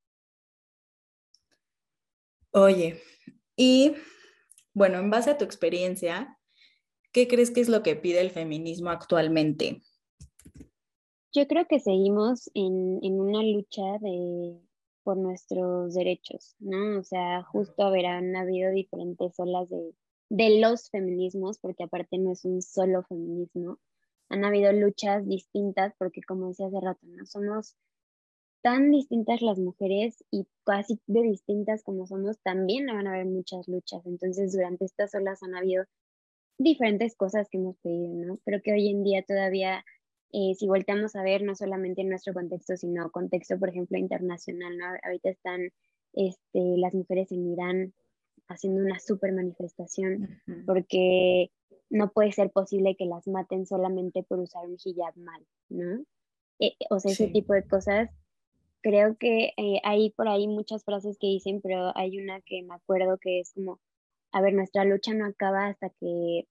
[2.52, 3.00] Oye,
[3.56, 3.94] y
[4.74, 6.36] bueno, en base a tu experiencia,
[7.12, 9.82] ¿qué crees que es lo que pide el feminismo actualmente?
[11.32, 13.82] Yo creo que seguimos en, una lucha
[15.04, 16.98] por nuestros derechos, ¿no?
[16.98, 19.94] O sea, justo habrán habido diferentes olas de,
[20.28, 23.78] de los feminismos, porque aparte no es un solo feminismo.
[24.28, 27.24] Han habido luchas distintas, porque como decía hace rato, ¿no?
[27.26, 27.76] Somos
[28.62, 33.68] tan distintas las mujeres y casi de distintas como somos, también van a haber muchas
[33.68, 34.04] luchas.
[34.06, 35.84] Entonces, durante estas olas han habido
[36.58, 38.38] diferentes cosas que hemos pedido, ¿no?
[38.44, 39.84] Pero que hoy en día todavía,
[40.32, 44.76] eh, si volteamos a ver, no solamente en nuestro contexto, sino contexto, por ejemplo, internacional,
[44.76, 44.86] ¿no?
[45.02, 45.70] Ahorita están
[46.12, 47.94] este, las mujeres en Irán
[48.48, 51.50] haciendo una super manifestación porque
[51.88, 56.04] no puede ser posible que las maten solamente por usar un hijab mal, ¿no?
[56.58, 58.10] Eh, o sea, ese tipo de cosas
[58.82, 62.74] creo que eh, hay por ahí muchas frases que dicen, pero hay una que me
[62.74, 63.80] acuerdo que es como,
[64.32, 66.46] a ver, nuestra lucha no acaba hasta que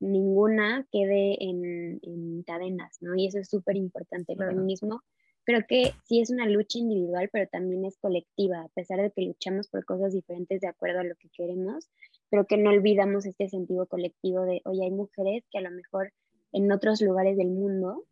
[0.00, 3.14] ninguna quede en, cadenas, ¿no?
[3.14, 4.32] Y eso es súper importante.
[4.32, 5.00] El feminismo
[5.44, 9.22] creo que sí es una lucha individual, pero también es colectiva, a pesar de que
[9.22, 11.88] luchamos por cosas diferentes de acuerdo a lo que queremos,
[12.30, 16.12] pero que no olvidamos este sentido colectivo de, oye, hay mujeres que a lo mejor
[16.52, 18.04] en otros lugares del mundo,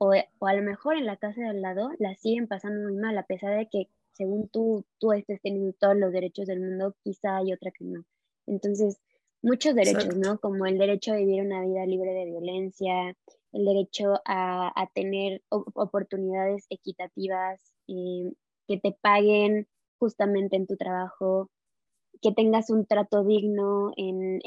[0.00, 2.96] o, o a lo mejor en la casa de al lado, la siguen pasando muy
[2.96, 6.94] mal, a pesar de que según tú, tú estés teniendo todos los derechos del mundo,
[7.02, 8.04] quizá hay otra que no.
[8.46, 9.00] Entonces,
[9.42, 10.38] muchos derechos, ¿no?
[10.38, 13.16] Como el derecho a vivir una vida libre de violencia,
[13.52, 18.32] el derecho a, tener oportunidades equitativas, eh,
[18.66, 21.50] que te paguen justamente en tu trabajo,
[22.22, 24.40] que tengas un trato digno en,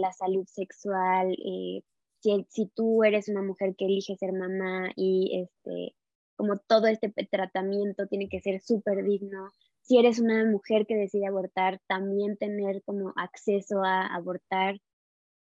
[0.00, 1.82] la, salud sexual, eh,
[2.20, 5.94] si, si, tú eres una mujer que elige ser mamá y este,
[6.36, 9.50] como todo este tratamiento tiene que ser súper digno,
[9.82, 14.80] si eres una mujer que decide abortar, también tener como acceso a abortar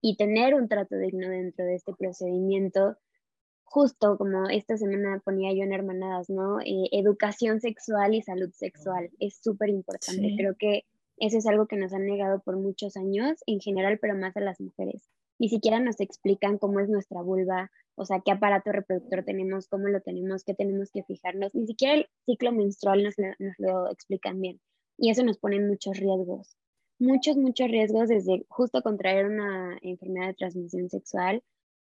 [0.01, 2.97] y tener un trato digno dentro de este procedimiento.
[3.63, 6.61] Justo como esta semana ponía yo en Hermanadas, ¿no?
[6.61, 10.35] Eh, educación sexual y salud sexual es súper importante.
[10.37, 10.85] Creo que
[11.17, 14.41] eso es algo que nos han negado por muchos años en general, pero más a
[14.41, 15.09] las mujeres.
[15.39, 19.87] Ni siquiera nos explican cómo es nuestra vulva, o sea, qué aparato reproductor tenemos, cómo
[19.87, 21.53] lo tenemos, qué tenemos que fijarnos.
[21.53, 23.15] Ni siquiera el ciclo menstrual nos
[23.57, 24.59] lo, explican bien.
[24.97, 26.57] Y eso nos pone muchos riesgos.
[26.99, 31.43] Muchos, muchos riesgos desde justo contraer una enfermedad de transmisión sexual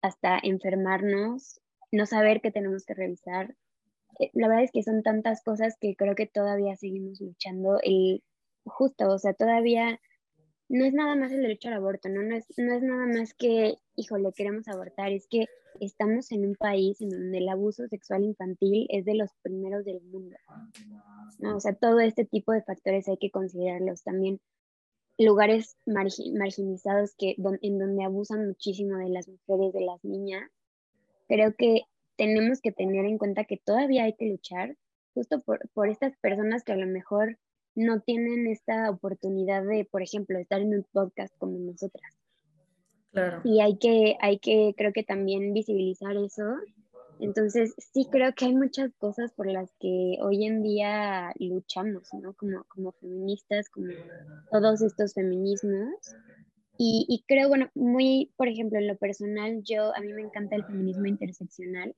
[0.02, 1.60] hasta enfermarnos,
[1.92, 3.56] no saber qué tenemos que revisar.
[4.20, 7.80] Eh, la verdad es que son tantas cosas que creo que todavía seguimos luchando.
[7.84, 8.24] El,
[8.66, 10.00] justo, o sea, todavía
[10.70, 12.22] no es nada más el derecho al aborto, ¿no?
[12.24, 15.46] No es, no es nada más que, híjole, queremos abortar, es que
[15.80, 20.02] estamos en un país en donde el abuso sexual infantil es de los primeros del
[20.02, 20.36] mundo.
[21.40, 21.58] ¿no?
[21.58, 24.40] O sea, todo este tipo de factores hay que considerarlos también.
[25.18, 30.50] Lugares marginizados que, en donde abusan muchísimo de las mujeres, de las niñas.
[31.28, 31.84] Creo que
[32.18, 34.78] tenemos que tener en cuenta que todavía hay que luchar
[35.14, 37.40] justo por, por estas personas que a lo mejor
[37.78, 42.12] no tienen esta oportunidad de, por ejemplo, estar en un podcast como nosotras.
[43.12, 43.42] Claro.
[43.44, 46.44] Y hay que, hay que, creo que también visibilizar eso.
[47.20, 52.34] Entonces, sí creo que hay muchas cosas por las que hoy en día luchamos, ¿no?
[52.34, 53.94] Como, como feministas, como
[54.52, 55.94] todos estos feminismos.
[56.80, 60.56] Y, y creo, bueno, muy, por ejemplo, en lo personal, yo, a mí me encanta
[60.56, 61.96] el feminismo interseccional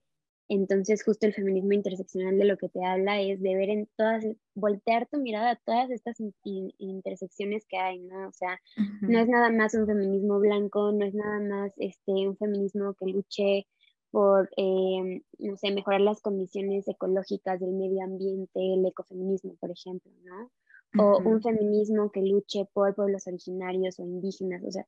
[0.50, 4.26] entonces, justo el feminismo interseccional de lo que te habla es de ver en todas,
[4.56, 6.18] voltear tu mirada a todas estas
[6.50, 8.28] intersecciones que hay, ¿no?
[8.28, 8.60] O sea,
[9.02, 13.06] no es nada más un feminismo blanco, no es nada más este, un feminismo que
[13.06, 13.68] luche
[14.10, 20.12] por, eh, no sé, mejorar las condiciones ecológicas del medio ambiente, el ecofeminismo, por ejemplo,
[20.24, 20.52] ¿no?
[20.98, 24.88] O un feminismo que luche por pueblos originarios o indígenas, o sea,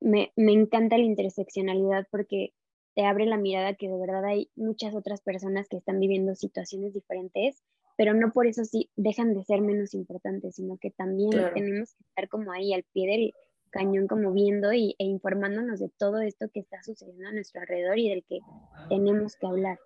[0.00, 2.54] me, me encanta la interseccionalidad porque
[2.94, 6.92] te abre la mirada que de verdad hay muchas otras personas que están viviendo situaciones
[6.92, 7.62] diferentes,
[7.96, 12.04] pero no por eso sí dejan de ser menos importantes, sino que también tenemos que
[12.04, 13.32] estar como ahí al pie del
[13.70, 17.98] cañón, como viendo y, e informándonos de todo esto que está sucediendo a nuestro alrededor
[17.98, 18.40] y del que
[18.88, 19.78] tenemos que hablar.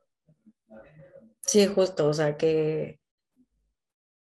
[1.41, 2.99] Sí, justo, o sea que,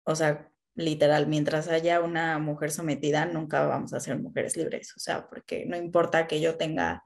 [0.04, 5.00] o sea, literal, mientras haya una mujer sometida, nunca vamos a ser mujeres libres, o
[5.00, 7.04] sea, porque no importa que yo tenga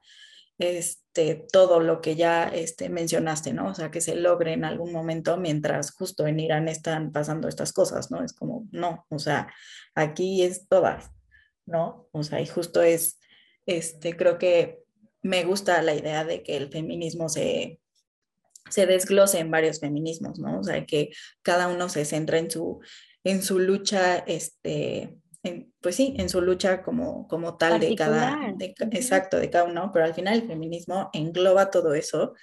[0.58, 1.03] este,
[1.52, 3.68] todo lo que ya este, mencionaste, ¿no?
[3.68, 7.72] O sea, que se logre en algún momento mientras justo en Irán están pasando estas
[7.72, 8.22] cosas, ¿no?
[8.24, 9.52] Es como, no, o sea,
[9.94, 11.10] aquí es todas,
[11.66, 12.08] ¿no?
[12.12, 13.20] O sea, y justo es,
[13.66, 14.82] este, creo que
[15.22, 17.80] me gusta la idea de que el feminismo se,
[18.68, 20.58] se desglose en varios feminismos, ¿no?
[20.58, 21.10] O sea, que
[21.42, 22.80] cada uno se centra en su,
[23.22, 25.16] en su lucha, este,
[25.80, 30.04] pues sí, en su lucha como, como tal de cada, exacto, de cada uno, pero
[30.04, 32.34] al final el feminismo engloba todo eso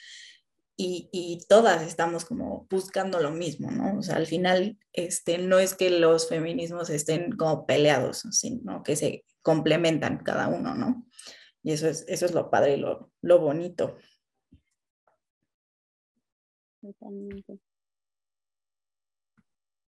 [0.78, 4.00] y, y, todas estamos como buscando lo mismo, ¿no?
[4.00, 8.96] O sea, al final este, no es que los feminismos estén como peleados, sino que
[8.96, 11.06] se complementan cada uno, ¿no?
[11.64, 13.98] Y eso es, eso es lo padre y lo, lo bonito.
[16.82, 17.60] Totalmente.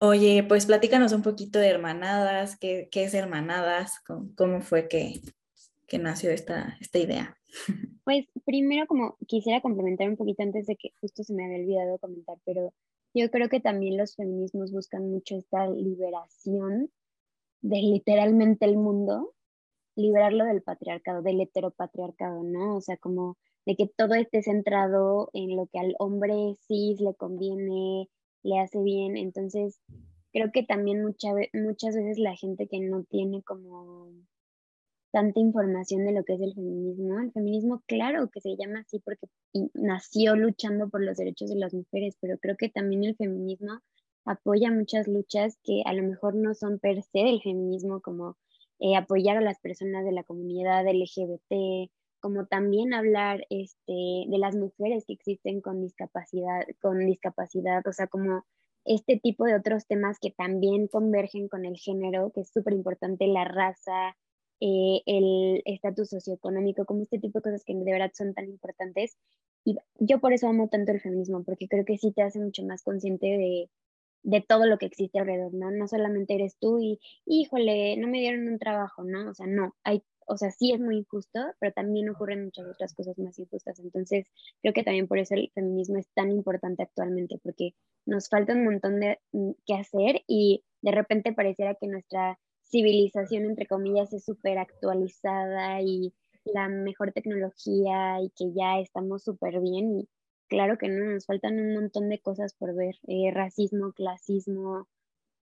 [0.05, 4.01] Oye, pues platícanos un poquito de Hermanadas, qué, es Hermanadas,
[4.35, 5.21] cómo, fue que,
[5.97, 7.37] nació esta, esta idea.
[8.03, 11.99] Pues primero como quisiera complementar un poquito antes de que justo se me había olvidado
[11.99, 12.73] comentar, pero
[13.13, 16.91] yo creo que también los feminismos buscan mucho esta liberación
[17.61, 19.33] de literalmente el mundo,
[19.95, 22.75] liberarlo del patriarcado, del heteropatriarcado, ¿no?
[22.75, 27.15] O sea, como de que todo esté centrado en lo que al hombre cis le
[27.15, 28.09] conviene,
[28.43, 29.17] le hace bien.
[29.17, 29.79] Entonces,
[30.31, 34.09] creo que también muchas veces la gente que no tiene como
[35.11, 37.19] tanta información de lo que es el feminismo.
[37.19, 39.27] El feminismo, claro que se llama así porque
[39.73, 43.79] nació luchando por los derechos de las mujeres, pero creo que también el feminismo
[44.25, 48.37] apoya muchas luchas que a lo mejor no son per se del feminismo, como
[48.79, 51.91] eh, apoyar a las personas de la comunidad LGBT,
[52.23, 53.91] como también hablar este,
[54.29, 58.45] de las mujeres que existen con discapacidad, con discapacidad, o sea, como
[58.85, 63.27] este tipo de otros temas que también convergen con el género, que es súper importante,
[63.27, 64.15] la raza,
[64.61, 69.17] eh, el estatus socioeconómico, como este tipo de cosas que de verdad son tan importantes.
[69.65, 72.63] Y yo por eso amo tanto el feminismo, porque creo que sí te hace mucho
[72.63, 73.69] más consciente de,
[74.23, 75.71] de todo lo que existe alrededor, ¿no?
[75.71, 79.29] No solamente eres tú y, híjole, no me dieron un trabajo, ¿no?
[79.29, 82.93] O sea, no, hay, o sea, sí es muy injusto, pero también ocurren muchas otras
[82.93, 83.79] cosas más injustas.
[83.79, 84.27] Entonces,
[84.61, 88.65] creo que también por eso el feminismo es tan importante actualmente, porque nos falta un
[88.65, 94.25] montón de mm, que hacer y de repente pareciera que nuestra civilización, entre comillas, es
[94.25, 96.13] súper actualizada y
[96.45, 99.99] la mejor tecnología y que ya estamos súper bien.
[99.99, 100.09] Y
[100.47, 104.87] claro que no, nos faltan un montón de cosas por ver, eh, racismo, clasismo,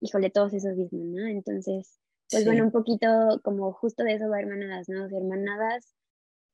[0.02, 1.28] híjole, todos esos mismos, ¿no?
[1.28, 3.08] Entonces, pues bueno, un poquito
[3.44, 5.06] como justo de eso va Hermanadas, ¿no?
[5.06, 5.96] Hermanadas,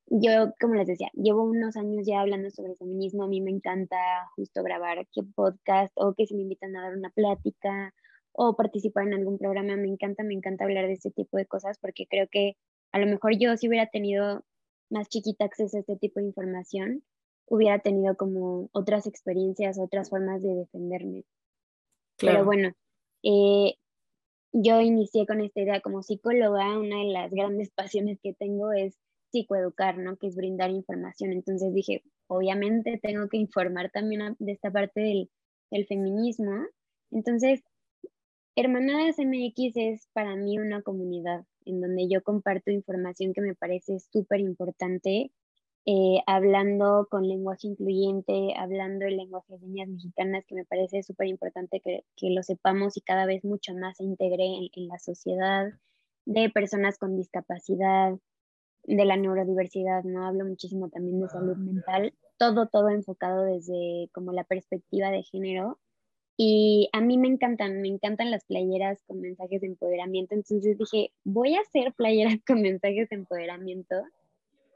[0.07, 3.97] yo, como les decía, llevo unos años ya hablando sobre feminismo, a mí me encanta
[4.35, 7.93] justo grabar qué podcast o que se me invitan a dar una plática
[8.33, 9.77] o participar en algún programa.
[9.77, 12.57] Me encanta, me encanta hablar de este tipo de cosas porque creo que
[12.91, 14.43] a lo mejor yo si hubiera tenido
[14.89, 17.03] más chiquita acceso a este tipo de información,
[17.45, 21.23] hubiera tenido como otras experiencias, otras formas de defenderme.
[22.17, 22.73] Pero bueno,
[23.23, 23.75] eh,
[24.53, 28.97] yo inicié con esta idea como psicóloga, una de las grandes pasiones que tengo es
[29.31, 30.17] psicoeducar, ¿no?
[30.17, 31.31] Que es brindar información.
[31.31, 35.29] Entonces dije, obviamente tengo que informar también de esta parte del,
[35.71, 36.65] del feminismo.
[37.11, 37.61] Entonces
[38.57, 43.99] Hermanadas MX es para mí una comunidad en donde yo comparto información que me parece
[43.99, 45.31] súper importante,
[45.85, 51.27] eh, hablando con lenguaje incluyente, hablando el lenguaje de señas mexicanas, que me parece súper
[51.27, 55.71] importante que, lo sepamos y cada vez mucho más se integre en, en la sociedad,
[56.25, 58.13] de personas con discapacidad,
[58.83, 60.25] de la neurodiversidad, ¿no?
[60.25, 65.79] Hablo muchísimo también de salud mental, todo, todo enfocado desde como la perspectiva de género
[66.43, 70.33] y a mí me encantan, me encantan las playeras con mensajes de empoderamiento.
[70.33, 73.95] Entonces dije, voy a hacer playeras con mensajes de empoderamiento.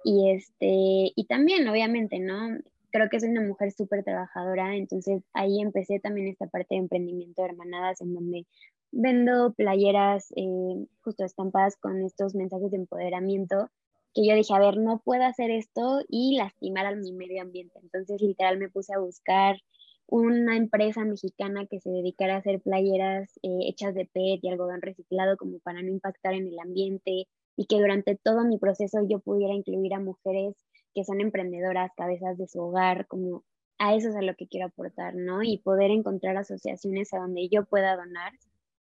[0.08, 2.60] Y, este, y también, obviamente, ¿no?
[2.92, 4.76] Creo que soy una mujer súper trabajadora.
[4.76, 8.46] Entonces ahí empecé también esta parte de emprendimiento de hermanadas en donde
[8.92, 13.72] vendo playeras eh, justo estampadas con estos mensajes de empoderamiento
[14.14, 17.80] que yo dije, a ver, no puedo hacer esto y lastimar a mi medio ambiente.
[17.82, 19.58] Entonces, literal, me puse a buscar
[20.06, 24.84] una empresa mexicana que se dedicara a hacer playeras eh, hechas de PET y algodón
[24.84, 29.20] reciclado como para no impactar en el ambiente y que durante todo mi proceso yo
[29.20, 30.56] pudiera incluir a mujeres
[30.94, 33.44] que son emprendedoras, cabezas de su hogar, como
[33.78, 35.44] a eso es a lo que quiero aportar, ¿no?
[35.44, 38.34] Y poder encontrar asociaciones a donde yo pueda donar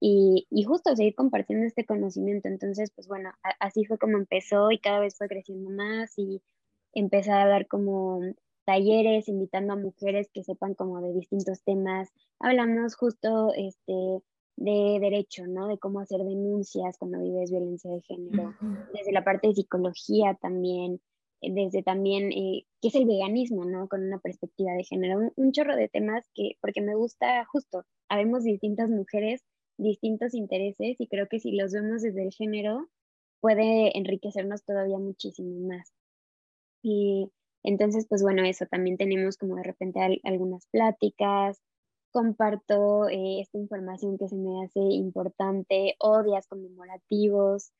[0.00, 2.48] y, y justo seguir compartiendo este conocimiento.
[2.48, 6.42] Entonces, pues bueno, así fue como empezó y cada vez fue creciendo más y
[6.92, 8.20] empecé a dar como
[8.64, 12.12] talleres, invitando a mujeres que sepan como de distintos temas.
[12.38, 14.20] Hablamos justo este,
[14.56, 15.68] de derecho, ¿no?
[15.68, 18.54] De cómo hacer denuncias cuando vives violencia de género,
[18.92, 21.00] desde la parte de psicología también,
[21.40, 23.88] eh, desde también eh, qué es el veganismo, ¿no?
[23.88, 28.44] Con una perspectiva de género, un, chorro de temas que, porque me gusta justo, habemos
[28.44, 29.42] distintas mujeres,
[29.76, 32.88] distintos intereses y creo que si los vemos desde el género
[33.40, 35.92] puede enriquecernos todavía muchísimo más.
[36.82, 37.30] Y
[37.64, 41.60] entonces, pues bueno, eso también tenemos como de repente algunas pláticas,
[42.14, 47.72] comparto eh, esta información que se me hace importante o días conmemorativos.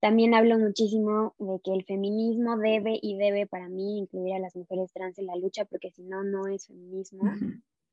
[0.00, 4.54] También hablo muchísimo de que el feminismo debe y debe para mí incluir a las
[4.54, 7.22] mujeres trans en la lucha, porque si no, no es feminismo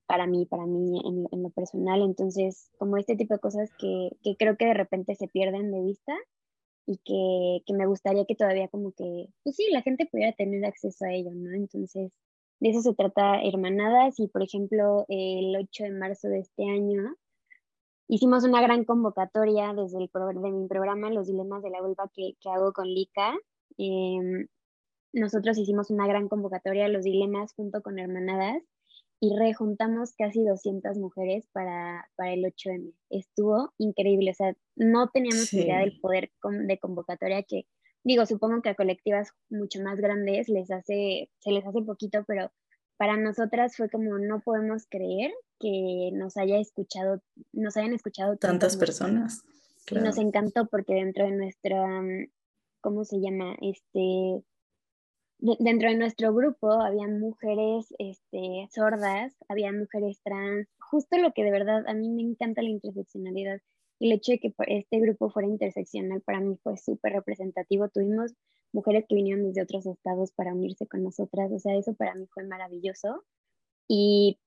[0.05, 2.01] para mí, para mí en, lo personal.
[2.01, 5.81] Entonces, como este tipo de cosas que, que creo que de repente se pierden de
[5.81, 6.13] vista
[6.85, 10.65] y que, que, me gustaría que todavía como que, pues sí, la gente pudiera tener
[10.65, 11.55] acceso a ello, ¿no?
[11.55, 12.11] Entonces,
[12.59, 17.15] de eso se trata Hermanadas y, por ejemplo, el 8 de marzo de este año
[18.07, 22.33] hicimos una gran convocatoria desde el de mi programa Los Dilemas de la Vulva que,
[22.39, 23.35] que hago con Lika.
[23.77, 24.47] Em,
[25.13, 28.61] nosotros hicimos una gran convocatoria Los Dilemas junto con Hermanadas
[29.19, 32.93] y rejuntamos casi 200 mujeres para, para el 8M.
[33.09, 37.65] Estuvo increíble, o sea, no teníamos idea del poder de convocatoria que,
[38.05, 42.51] digo, supongo que a colectivas mucho más grandes les hace, se les hace poquito, pero
[42.97, 48.77] para nosotras fue como no podemos creer que nos haya escuchado, nos hayan escuchado tantas
[48.77, 49.43] personas.
[49.89, 52.01] Y nos encantó porque dentro de nuestra,
[52.81, 53.55] ¿cómo se llama?
[53.61, 54.43] Este,
[55.59, 61.51] dentro de nuestro grupo había mujeres este, sordas, había mujeres trans, justo lo que de
[61.51, 63.59] verdad a mí me encanta la interseccionalidad.
[63.99, 67.89] Y el hecho de que este grupo fuera interseccional para mí fue súper representativo.
[67.89, 68.33] Tuvimos
[68.73, 72.27] mujeres que vinieron desde otros estados para unirse con nosotras, o sea, eso para mí
[72.33, 73.23] fue maravilloso.
[73.87, 74.39] Y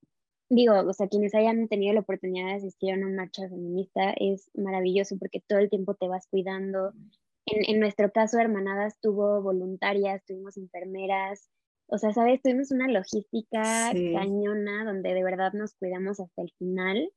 [0.51, 4.51] digo, o sea, quienes hayan tenido la oportunidad de asistir a una marcha feminista es
[4.55, 6.93] maravilloso porque todo el tiempo te vas cuidando.
[7.47, 11.49] En, en nuestro caso, Hermanadas tuvo voluntarias, tuvimos enfermeras,
[11.87, 12.43] o sea, ¿sabes?
[12.43, 17.11] Tuvimos una logística cañona donde de verdad nos cuidamos hasta el final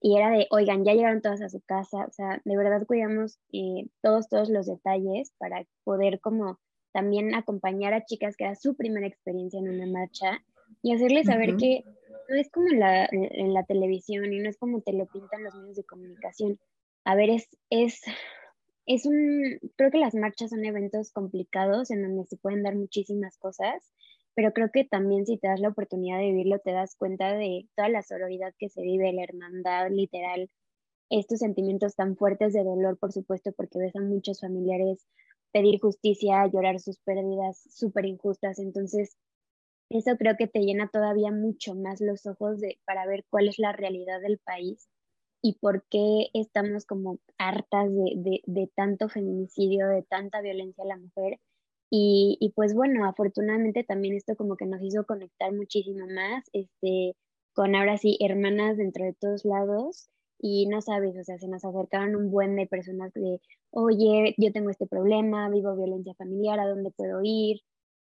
[0.00, 3.38] y era de, oigan, ya llegaron todas a su casa, o sea, de verdad cuidamos
[3.52, 6.58] eh, todos, todos los detalles para poder como
[6.92, 10.42] también acompañar a chicas que era su primera experiencia en una marcha
[10.82, 11.84] y hacerles saber que
[12.28, 15.44] no es como en la, en la televisión y no es como te lo pintan
[15.44, 16.58] los medios de comunicación.
[17.04, 18.02] A ver, es, es,
[18.86, 23.38] es un, creo que las marchas son eventos complicados en donde se pueden dar muchísimas
[23.38, 23.92] cosas
[24.38, 27.66] pero creo que también si te das la oportunidad de vivirlo, te das cuenta de
[27.74, 30.48] toda la sororidad que se vive, la hermandad literal,
[31.10, 35.04] estos sentimientos tan fuertes de dolor, por supuesto, porque ves a muchos familiares
[35.50, 39.16] pedir justicia, llorar sus pérdidas súper injustas, entonces
[39.90, 43.58] eso creo que te llena todavía mucho más los ojos de, para ver cuál es
[43.58, 44.88] la realidad del país
[45.42, 50.86] y por qué estamos como hartas de, de, de tanto feminicidio, de tanta violencia a
[50.86, 51.40] la mujer
[51.90, 57.16] y, y, pues bueno, afortunadamente también esto como que nos hizo conectar muchísimo más, este,
[57.52, 61.64] con ahora sí hermanas dentro de todos lados y no sabes, o sea, se nos
[61.64, 66.68] acercaron un buen de personas de, oye, yo tengo este problema, vivo violencia familiar, ¿a
[66.68, 67.60] dónde puedo ir?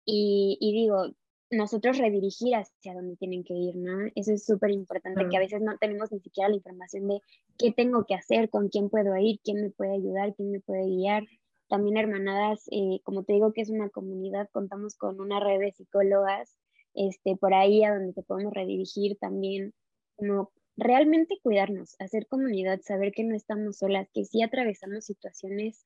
[0.05, 1.07] Y, y digo,
[1.51, 4.09] nosotros redirigir hacia dónde tienen que ir, ¿no?
[4.15, 7.19] Eso es súper importante, que a veces no tenemos ni siquiera la información de
[7.57, 10.85] qué tengo que hacer, con quién puedo ir, quién me puede ayudar, quién me puede
[10.85, 11.23] guiar.
[11.71, 15.71] También Hermanadas, eh, como te digo que es una comunidad, contamos con una red de
[15.71, 16.57] psicólogas
[16.93, 19.73] este, por ahí a donde te podemos redirigir también,
[20.17, 25.85] como realmente cuidarnos, hacer comunidad, saber que no estamos solas, que sí atravesamos situaciones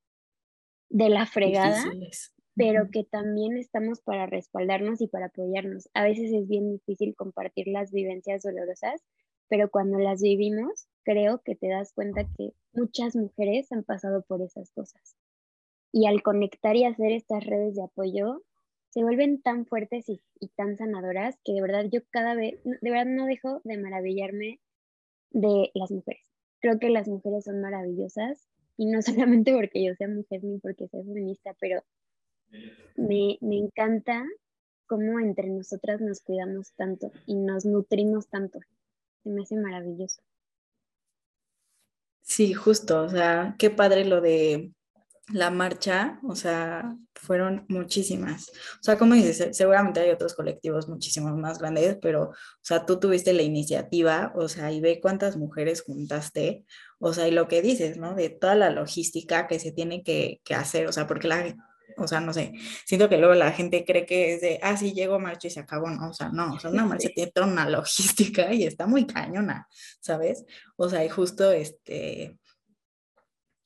[0.89, 1.83] de la fregada,
[2.55, 5.87] pero que también estamos para respaldarnos y para apoyarnos.
[5.93, 9.03] A veces es bien difícil compartir las vivencias dolorosas,
[9.49, 14.41] pero cuando las vivimos, creo que te das cuenta que muchas mujeres han pasado por
[14.41, 15.15] esas cosas
[15.95, 18.43] y al conectar y hacer estas redes de apoyo,
[18.89, 20.21] se vuelven tan fuertes y,
[20.57, 24.59] tan sanadoras que de verdad yo cada vez, de verdad no dejo de maravillarme
[25.29, 26.29] de las mujeres.
[26.59, 30.89] Creo que las mujeres son maravillosas y no solamente porque yo sea mujer ni porque
[30.89, 31.81] sea feminista, pero
[32.97, 34.25] me, me encanta
[34.87, 38.59] cómo entre nosotras nos cuidamos tanto y nos nutrimos tanto.
[39.23, 40.21] Se me hace maravilloso.
[42.21, 44.74] Sí, justo, o sea, qué padre lo de
[45.33, 48.49] la marcha, o sea, fueron muchísimas.
[48.79, 52.99] O sea, como dices, seguramente hay otros colectivos muchísimos más grandes, pero, o sea, tú
[52.99, 56.65] tuviste la iniciativa, o sea, y ve cuántas mujeres juntaste,
[56.99, 58.13] o sea, y lo que dices, ¿no?
[58.13, 61.55] De toda la logística que se tiene que, hacer, o sea, porque la,
[61.97, 62.53] o sea, no sé,
[62.85, 65.59] siento que luego la gente cree que es de, ah, sí, llego marcha y se
[65.59, 68.85] acabó, no, o sea, no, o sea, una marcha tiene toda una logística y está
[68.85, 69.67] muy cañona,
[70.01, 70.45] ¿sabes?
[70.75, 72.37] O sea, y justo, este,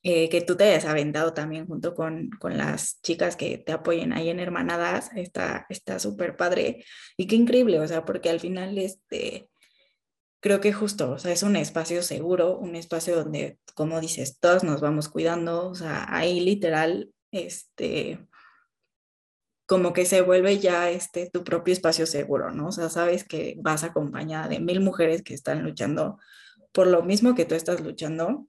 [0.02, 4.12] eh, que tú te hayas aventado también junto con, con, las chicas que te apoyen
[4.12, 6.84] ahí en Hermanadas, está súper padre
[7.16, 9.50] y qué increíble, o sea, porque al final este,
[10.40, 14.64] creo que justo, o sea, es un espacio seguro, un espacio donde, como dices, todos
[14.64, 18.26] nos vamos cuidando, o sea, ahí literal, este,
[19.66, 22.68] como que se vuelve ya este, tu propio espacio seguro, ¿no?
[22.68, 26.18] O sea, sabes que vas acompañada de mil mujeres que están luchando
[26.72, 28.46] por lo mismo que tú estás luchando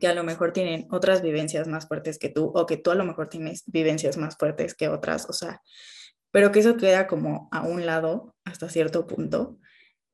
[0.00, 2.94] que a lo mejor tienen otras vivencias más fuertes que tú o que tú a
[2.94, 5.62] lo mejor tienes vivencias más fuertes que otras, o sea,
[6.30, 9.58] pero que eso queda como a un lado hasta cierto punto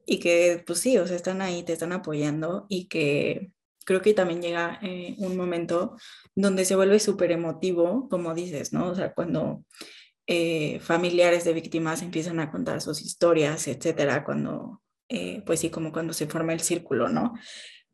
[0.06, 3.50] y que pues sí, o sea, están ahí, te están apoyando y que
[3.84, 5.96] creo que también llega eh, un momento
[6.34, 8.88] donde se vuelve súper emotivo, como dices, ¿no?
[8.88, 9.64] O sea, cuando
[10.26, 15.92] eh, familiares de víctimas empiezan a contar sus historias, etcétera, cuando, eh, pues sí, como
[15.92, 17.34] cuando se forma el círculo, ¿no?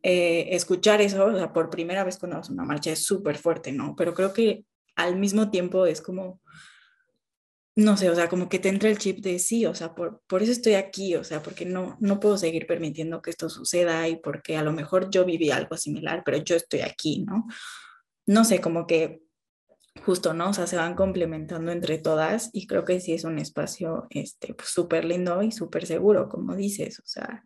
[0.03, 3.36] Eh, escuchar eso, o sea, por primera vez cuando vas a una marcha es súper
[3.36, 3.94] fuerte, ¿no?
[3.96, 6.40] Pero creo que al mismo tiempo es como,
[7.74, 10.20] no sé, o sea, como que te entra el chip de sí, o sea, por,
[10.26, 14.09] por eso estoy aquí, o sea, porque no, no puedo seguir permitiendo que esto suceda
[14.09, 17.46] y porque a lo mejor yo viví algo similar, pero yo estoy aquí, ¿no?
[18.26, 19.20] No sé, como que
[20.05, 20.51] justo, ¿no?
[20.51, 24.55] O sea, se van complementando entre todas y creo que sí es un espacio este,
[24.55, 27.44] pues, súper lindo y súper seguro, como dices, o sea,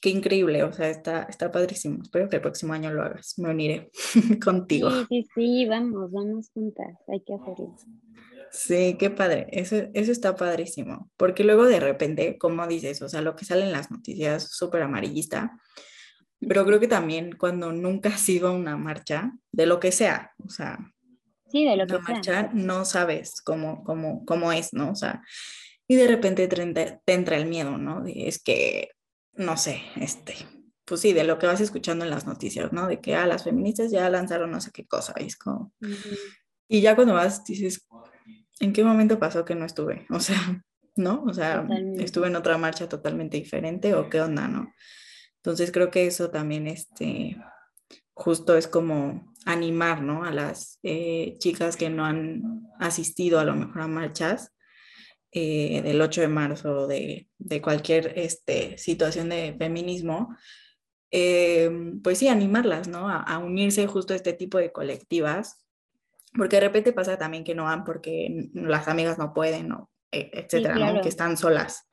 [0.00, 2.02] qué increíble, o sea, está, está padrísimo.
[2.02, 3.90] Espero que el próximo año lo hagas, me uniré
[4.44, 4.90] contigo.
[4.90, 7.76] Sí, sí, sí, vamos, vamos juntas, hay que hacerlo.
[8.52, 13.20] Sí, qué padre, eso, eso está padrísimo, porque luego de repente, como dices, o sea,
[13.20, 15.56] lo que sale en las noticias súper amarillista,
[16.40, 20.32] pero creo que también cuando nunca has ido a una marcha, de lo que sea,
[20.44, 20.78] o sea,
[21.50, 22.50] Sí, de lo que marcha sea.
[22.52, 24.90] no sabes cómo, cómo, cómo es, ¿no?
[24.90, 25.22] O sea,
[25.88, 28.04] y de repente te entra, el miedo, ¿no?
[28.06, 28.90] Es que,
[29.32, 30.34] no sé, este,
[30.84, 32.86] pues sí, de lo que vas escuchando en las noticias, ¿no?
[32.86, 35.72] De que, ah, las feministas ya lanzaron no sé qué cosa, y es como...
[35.80, 36.16] Ujú.
[36.68, 37.88] Y ya cuando vas, dices,
[38.60, 40.06] ¿en qué momento pasó que no estuve?
[40.10, 40.36] O sea,
[40.96, 41.24] ¿no?
[41.24, 42.04] O sea, Totalmente.
[42.04, 44.72] estuve en otra marcha totalmente diferente o qué onda, ¿no?
[45.42, 47.36] Entonces creo que eso también, este,
[48.20, 50.24] justo es como animar, ¿no?
[50.24, 54.52] A las eh, chicas que no han asistido a lo mejor a marchas
[55.32, 60.36] eh, del 8 de marzo, de, de cualquier este, situación de feminismo,
[61.10, 61.70] eh,
[62.02, 63.08] pues sí, animarlas, ¿no?
[63.08, 65.64] A, a unirse justo a este tipo de colectivas,
[66.36, 69.70] porque de repente pasa también que no van porque las amigas no pueden,
[70.12, 70.80] Sí, etcétera, ¿no?
[70.80, 71.00] claro.
[71.02, 71.88] Que están solas.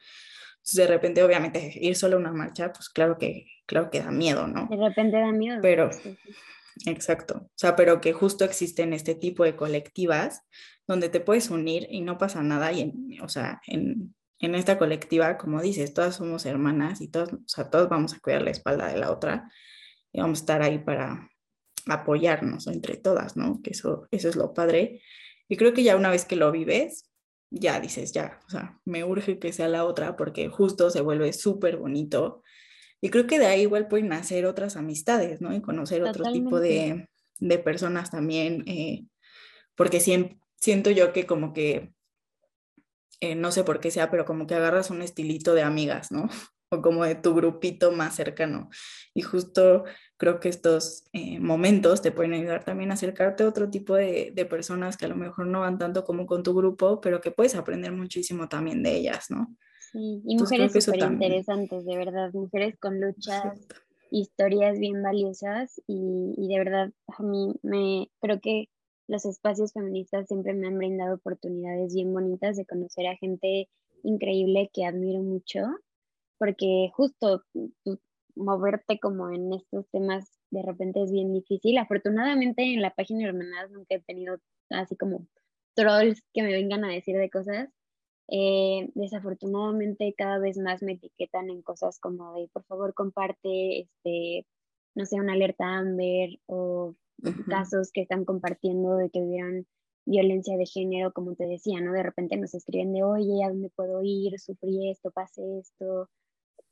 [0.73, 4.47] De repente, obviamente, ir solo a una marcha, pues claro que, claro que da miedo,
[4.47, 4.67] ¿no?
[4.69, 5.59] De repente da miedo.
[5.61, 6.89] Pero, Sí, sí.
[6.89, 7.43] exacto.
[7.45, 10.43] O sea, pero que justo existen este tipo de colectivas
[10.87, 12.71] donde te puedes unir y no pasa nada.
[12.71, 17.33] Y, en, o sea, en, en esta colectiva, como dices, todas somos hermanas y todos,
[17.33, 19.49] o sea, todos vamos a cuidar la espalda de la otra
[20.11, 21.29] y vamos a estar ahí para
[21.87, 23.61] apoyarnos entre todas, ¿no?
[23.61, 25.01] Que eso, eso es lo padre.
[25.47, 27.09] Y creo que ya una vez que lo vives,
[27.49, 31.31] ya dices, ya, o sea, me urge que sea la otra porque justo se vuelve
[31.33, 32.43] súper bonito.
[33.01, 35.53] Y creo que de ahí igual pueden nacer otras amistades, ¿no?
[35.55, 39.05] Y conocer otro tipo de, de personas también, eh,
[39.75, 41.93] porque sien- siento yo que como que,
[43.19, 46.29] eh, no sé por qué sea, pero como que agarras un estilito de amigas, ¿no?
[46.69, 48.69] O como de tu grupito más cercano.
[49.13, 49.85] Y justo
[50.17, 54.31] creo que estos eh, momentos te pueden ayudar también a acercarte a otro tipo de,
[54.33, 57.31] de personas que a lo mejor no van tanto como con tu grupo, pero que
[57.31, 59.55] puedes aprender muchísimo también de ellas, ¿no?
[59.79, 63.67] Sí, y Entonces mujeres súper interesantes, de verdad, mujeres con luchas,
[64.11, 68.69] historias bien valiosas y, y de verdad a mí me creo que
[69.07, 73.69] los espacios feministas siempre me han brindado oportunidades bien bonitas de conocer a gente
[74.03, 75.61] increíble que admiro mucho,
[76.37, 77.43] porque justo
[77.83, 77.99] tú-
[78.37, 81.77] moverte como en estos temas de repente es bien difícil.
[81.77, 84.37] Afortunadamente en la página de Hermanadas nunca he tenido
[84.69, 85.27] así como
[85.75, 87.69] trolls que me vengan a decir de cosas.
[88.29, 94.45] Eh, desafortunadamente cada vez más me etiquetan en cosas como de por favor comparte este
[94.95, 96.93] no sé una alerta Amber o
[97.47, 99.65] casos que están compartiendo de que vivieron
[100.05, 103.69] violencia de género como te decía no de repente nos escriben de oye a dónde
[103.69, 106.09] puedo ir sufrí esto pasé esto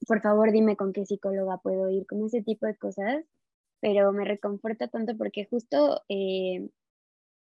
[0.08, 3.26] por favor dime con qué psicóloga puedo ir como ese tipo de cosas
[3.82, 6.70] pero me reconforta tanto porque justo eh,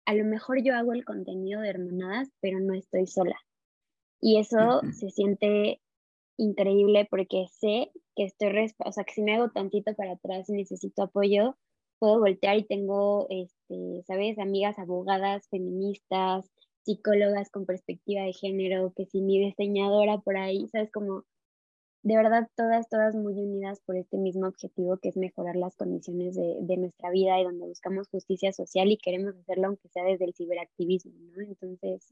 [0.06, 3.36] a lo mejor yo hago el contenido de hermanadas pero no estoy sola
[4.20, 5.80] y eso se siente
[6.38, 10.52] increíble porque sé que estoy, o sea, que si me hago tantito para atrás y
[10.52, 11.56] necesito apoyo,
[11.98, 14.38] puedo voltear y tengo, este, ¿sabes?
[14.38, 16.50] Amigas abogadas, feministas,
[16.84, 20.90] psicólogas con perspectiva de género, que si mi diseñadora por ahí, ¿sabes?
[20.90, 21.24] Como
[22.02, 26.34] de verdad todas, todas muy unidas por este mismo objetivo que es mejorar las condiciones
[26.36, 30.24] de, de nuestra vida y donde buscamos justicia social y queremos hacerlo aunque sea desde
[30.24, 31.42] el ciberactivismo, ¿no?
[31.42, 32.06] Entonces,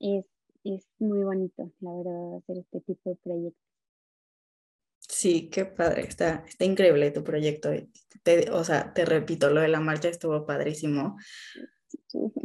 [0.00, 0.24] es,
[0.64, 3.60] es muy bonito, la verdad, hacer este tipo de proyectos.
[5.00, 7.70] Sí, qué padre, está, está increíble tu proyecto.
[8.22, 11.16] te- o sea, te repito, lo de la marcha estuvo padrísimo.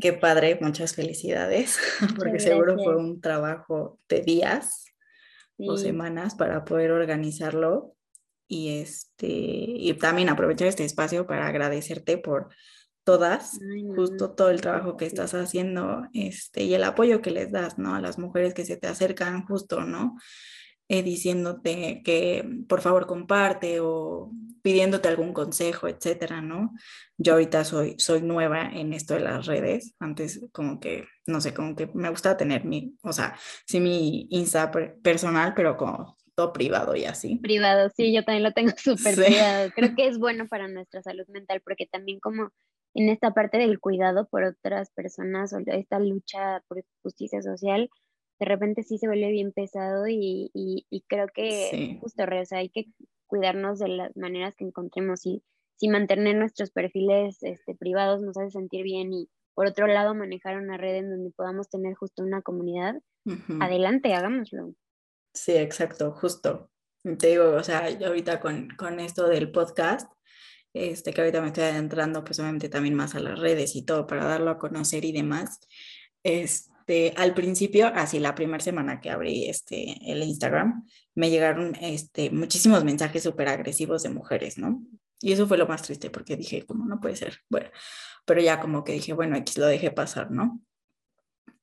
[0.01, 1.77] Qué padre, muchas felicidades,
[2.17, 4.85] porque seguro fue un trabajo de días
[5.59, 7.95] o Sí, semanas para poder organizarlo
[8.47, 12.49] y este y también aprovechar este espacio para agradecerte por
[13.03, 17.31] todas, ay, no, justo todo el trabajo que estás haciendo, este y el apoyo que
[17.31, 17.95] les das, ¿no?
[17.95, 20.15] A las mujeres que se te acercan justo, ¿no?
[20.89, 24.31] Eh, diciéndote que por favor comparte o
[24.61, 26.73] pidiéndote algún consejo, etcétera, ¿no?
[27.17, 31.53] Yo ahorita soy, soy nueva en esto de las redes, antes como que, no sé,
[31.53, 36.17] como que me gusta tener mi, o sea, sí mi Insta per- personal, pero como
[36.35, 37.37] todo privado y así.
[37.37, 39.21] Privado, sí, yo también lo tengo súper Sí.
[39.21, 39.69] privado.
[39.75, 42.49] Creo que es bueno para nuestra salud mental porque también como
[42.95, 47.89] en esta parte del cuidado por otras personas o esta lucha por justicia social,
[48.39, 51.97] de repente sí se vuelve bien pesado y, y, y creo que Sí.
[52.01, 52.87] justo, o sea, hay que
[53.27, 55.43] cuidarnos de las maneras que encontremos y
[55.75, 60.57] si mantener nuestros perfiles este, privados nos hace sentir bien y por otro lado manejar
[60.57, 62.95] una red en donde podamos tener justo una comunidad,
[63.59, 64.73] adelante, hagámoslo.
[65.33, 66.69] Sí, exacto, justo.
[67.17, 70.11] Te digo, o sea, yo ahorita con, con esto del podcast,
[70.73, 74.07] este, que ahorita me estoy adentrando pues obviamente también más a las redes y todo
[74.07, 75.59] para darlo a conocer y demás.
[76.23, 76.71] Este,
[77.15, 80.85] al principio, así la primera semana que abrí este, el Instagram,
[81.15, 84.81] me llegaron este, muchísimos mensajes súper agresivos de mujeres, ¿no?
[85.21, 87.39] Y eso fue lo más triste porque dije, ¿cómo no puede ser?
[87.49, 87.69] Bueno,
[88.25, 90.61] pero ya como que dije, bueno, aquí lo dejé pasar, ¿no?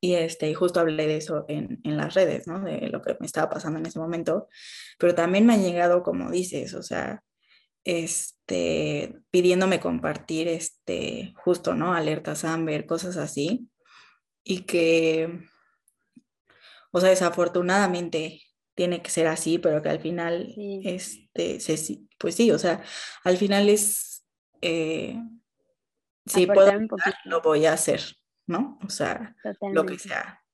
[0.01, 2.61] Y este, justo hablé de eso en, en, las redes, ¿no?
[2.61, 4.49] De lo que me estaba pasando en ese momento.
[4.99, 7.23] Pero también me han llegado, como dices, o sea,
[7.83, 11.95] este, pidiéndome compartir, este, justo, ¿no?
[11.95, 13.69] Alertas Amber, cosas así.
[14.49, 15.41] Y que,
[16.93, 18.43] o sea, desafortunadamente
[18.77, 22.85] tiene que ser así, pero que al final, este, se, pues sí, o sea,
[23.25, 24.25] al final es,
[24.61, 25.19] eh,
[26.27, 26.73] si puedo,
[27.25, 28.03] lo voy a hacer,
[28.47, 28.79] ¿no?
[28.85, 29.35] O sea,
[29.73, 30.45] lo que sea.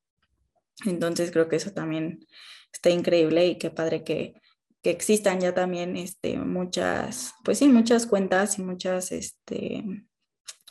[0.87, 2.27] Entonces creo que eso también
[2.73, 4.41] está increíble y qué padre que,
[4.83, 9.85] que existan ya también este, muchas, pues sí, muchas cuentas y muchas, este,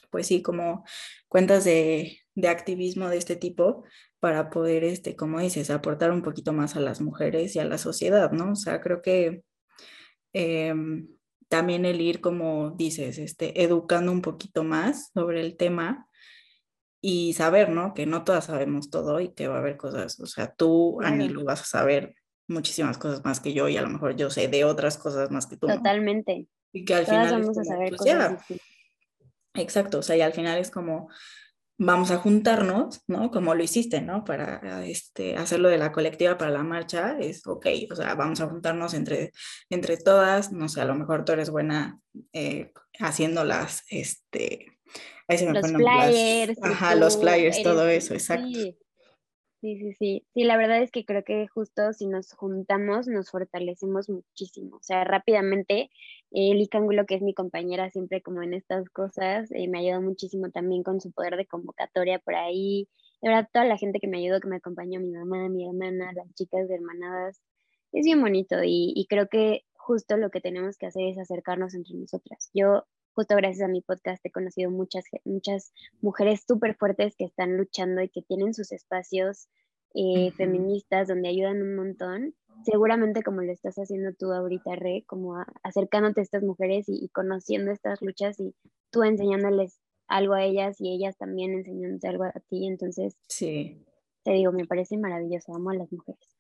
[0.10, 0.86] pues sí, como
[1.28, 3.84] cuentas de, de activismo de este tipo
[4.20, 7.78] para poder, este, como dices, aportar un poquito más a las mujeres y a la
[7.78, 8.52] sociedad, ¿no?
[8.52, 9.44] O sea, creo que
[10.34, 11.08] em,
[11.50, 16.08] también el ir, como dices, este, educando un poquito más sobre el tema
[17.02, 17.94] y saber, ¿no?
[17.94, 21.28] Que no todas sabemos todo y que va a haber cosas, o sea, tú, Ani,
[21.28, 22.16] lo vas a saber
[22.48, 25.48] muchísimas cosas más que yo y a lo mejor yo sé de otras cosas más
[25.48, 25.68] que tú.
[25.68, 26.48] Totalmente.
[26.74, 28.46] Y que al final vamos a saber pues, cosas
[29.54, 31.10] Exacto, o sea, y al final es como
[31.84, 33.32] vamos a juntarnos, ¿no?
[33.32, 34.24] Como lo hiciste, ¿no?
[34.24, 38.48] Para este, hacerlo de la colectiva para la marcha, es ok, o sea, vamos a
[38.48, 39.32] juntarnos entre,
[39.68, 42.00] entre todas, no sé, a lo mejor tú eres buena
[42.34, 44.78] eh, haciendo las, este,
[45.28, 46.60] ahí se me los flyers.
[46.62, 48.46] ajá, los flyers, todo eso, exacto.
[48.48, 48.78] Sí,
[49.78, 50.28] sí, sí.
[50.34, 54.78] Sí, la verdad es que creo que justo si nos juntamos nos fortalecemos muchísimo.
[54.78, 55.90] O sea, rápidamente,
[56.32, 60.50] el Icángulo, que es mi compañera siempre como en estas cosas, eh, me ayudó muchísimo
[60.52, 62.90] también con su poder de convocatoria por ahí.
[63.22, 66.12] De verdad, toda la gente que me ayudó, que me acompañó, mi mamá, mi hermana,
[66.14, 67.42] las chicas de hermanadas,
[67.92, 71.76] es bien bonito y, y creo que justo lo que tenemos que hacer es acercarnos
[71.76, 72.50] entre nosotras.
[72.54, 77.58] Yo justo gracias a mi podcast he conocido muchas, muchas mujeres súper fuertes que están
[77.58, 79.48] luchando y que tienen sus espacios
[79.94, 82.36] eh, feministas donde ayudan un montón.
[82.64, 87.72] Seguramente como lo estás haciendo tú ahorita, Re, como acercándote a estas mujeres y, conociendo
[87.72, 88.54] estas luchas y
[88.92, 92.68] tú enseñándoles algo a ellas y ellas también enseñándote algo a ti.
[92.68, 93.84] Entonces, sí.
[94.24, 96.38] Te digo, me parece maravilloso, amo a las mujeres.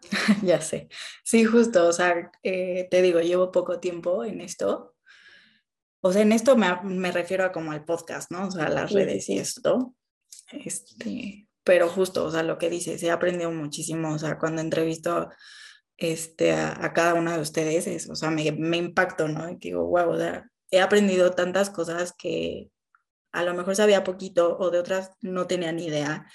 [0.42, 0.88] ya sé.
[1.22, 4.94] Sí, justo, o sea, eh, te digo, llevo poco tiempo en esto,
[6.02, 8.48] o sea, en esto me, refiero a como al podcast, ¿no?
[8.48, 9.94] O sea, las redes y esto.
[10.50, 15.30] Este, pero justo, o sea, lo que dices, he aprendido muchísimo, o sea, cuando entrevisto
[15.96, 19.48] este, a, cada una de ustedes, es, o sea, me, me impacto, ¿no?
[19.48, 22.68] Y digo, wow, o sea, he aprendido tantas cosas que
[23.30, 26.26] a lo mejor sabía poquito o de otras no tenía ni idea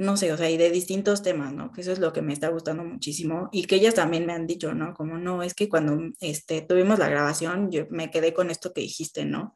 [0.00, 1.72] no sé, o sea, y de distintos temas, ¿no?
[1.72, 4.46] Que eso es lo que me está gustando muchísimo y que ellas también me han
[4.46, 4.94] dicho, ¿no?
[4.94, 8.80] Como no, es que cuando este, tuvimos la grabación, yo me quedé con esto que
[8.80, 9.54] dijiste, ¿no?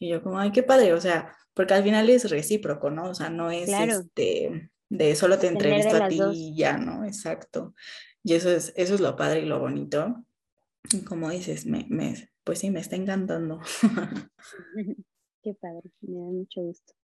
[0.00, 3.08] Y yo como, ay, qué padre, o sea, porque al final es recíproco, ¿no?
[3.10, 7.04] O sea, no es este, de solo te entrevisto a ti y ya, ¿no?
[7.04, 7.72] Exacto.
[8.24, 10.24] Y eso es, eso es lo padre y lo bonito.
[10.90, 13.60] Y como dices, me, me, pues sí, me está encantando.
[15.40, 16.94] Qué padre, me da mucho gusto.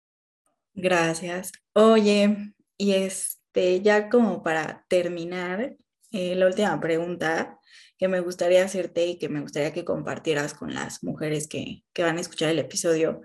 [0.74, 1.52] Gracias.
[1.72, 5.76] Oye, y este, ya como para terminar,
[6.12, 7.58] eh, la última pregunta
[7.98, 12.02] que me gustaría hacerte y que me gustaría que compartieras con las mujeres que, que
[12.02, 13.20] van a escuchar el episodio,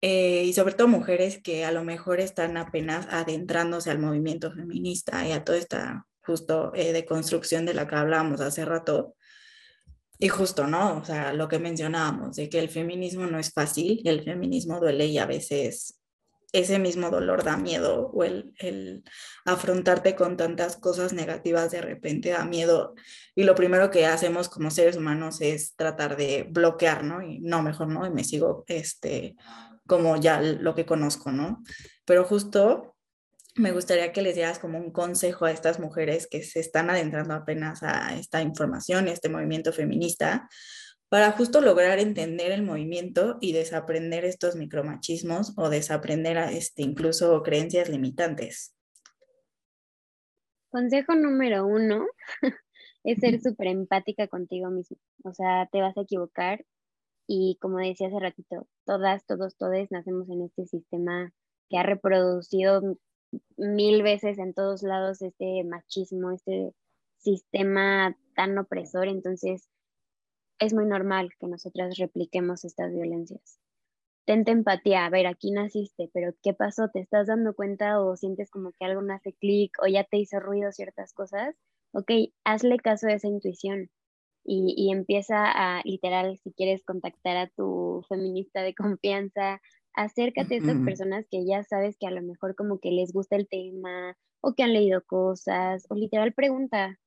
[0.00, 5.26] eh, y sobre todo mujeres que a lo mejor están apenas adentrándose al movimiento feminista
[5.28, 9.16] y a toda esta justo eh, de construcción de la que hablábamos hace rato.
[10.18, 10.96] Y justo, ¿no?
[10.98, 15.06] O sea, lo que mencionábamos, de que el feminismo no es fácil, el feminismo duele
[15.06, 15.95] y a veces
[16.58, 19.04] ese mismo dolor da miedo o el, el,
[19.44, 22.94] afrontarte con tantas cosas negativas de repente da miedo
[23.34, 27.22] y lo primero que hacemos como seres humanos es tratar de bloquear, ¿no?
[27.22, 29.36] Y no, mejor no, y me sigo este,
[29.86, 31.62] como ya lo que conozco, ¿no?
[32.04, 32.96] Pero justo
[33.56, 37.34] me gustaría que les dieras como un consejo a estas mujeres que se están adentrando
[37.34, 40.48] apenas a esta información, a este movimiento feminista,
[41.08, 47.42] para justo lograr entender el movimiento y desaprender estos micromachismos o desaprender a este, incluso
[47.42, 48.74] creencias limitantes.
[50.68, 52.06] Consejo número uno
[53.04, 54.96] es ser súper empática contigo mismo.
[55.22, 56.64] O sea, te vas a equivocar,
[57.26, 61.32] y como decía hace ratito, todas, todos, todes nacemos en este sistema
[61.68, 62.96] que ha reproducido
[63.56, 66.72] mil veces en todos lados este machismo, este
[67.18, 69.68] sistema tan opresor, entonces
[70.58, 73.58] es muy normal que nosotras repliquemos estas violencias.
[74.26, 76.88] Tente empatía, a ver, aquí naciste, pero ¿qué pasó?
[76.88, 80.18] ¿Te estás dando cuenta o sientes como que algo no hace clic o ya te
[80.18, 81.54] hizo ruido ciertas cosas?
[81.92, 82.10] Ok,
[82.44, 83.88] hazle caso a esa intuición
[84.44, 89.60] y, y empieza a, literal, si quieres contactar a tu feminista de confianza,
[89.94, 93.36] acércate a estas personas que ya sabes que a lo mejor como que les gusta
[93.36, 96.98] el tema o que han leído cosas o literal pregunta.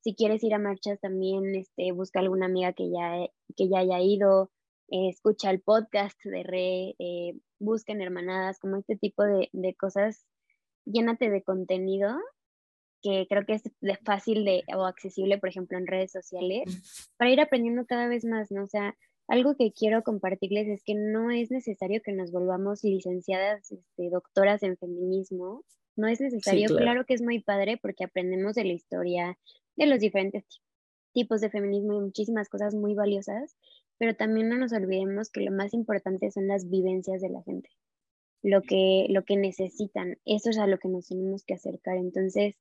[0.00, 3.26] Si quieres ir a marchas también, este, busca alguna amiga que ya,
[3.56, 4.50] que ya haya ido,
[4.90, 9.74] eh, escucha el podcast de Re, eh, busca en hermanadas, como este tipo de, de
[9.74, 10.24] cosas.
[10.84, 12.16] Llénate de contenido
[13.02, 16.64] que creo que es de fácil de, o accesible, por ejemplo, en redes sociales,
[17.16, 18.64] para ir aprendiendo cada vez más, ¿no?
[18.64, 18.96] O sea,
[19.28, 24.62] algo que quiero compartirles es que no es necesario que nos volvamos licenciadas, este, doctoras
[24.62, 25.64] en feminismo.
[25.96, 27.04] No es necesario, claro.
[27.04, 29.38] que es muy padre porque aprendemos de la historia,
[29.78, 30.44] de los diferentes
[31.12, 33.56] tipos de feminismo y muchísimas cosas muy valiosas,
[33.96, 37.70] pero también no nos olvidemos que lo más importante son las vivencias de la gente,
[38.42, 41.96] lo que, lo que necesitan, eso es a lo que nos tenemos que acercar.
[41.96, 42.56] Entonces,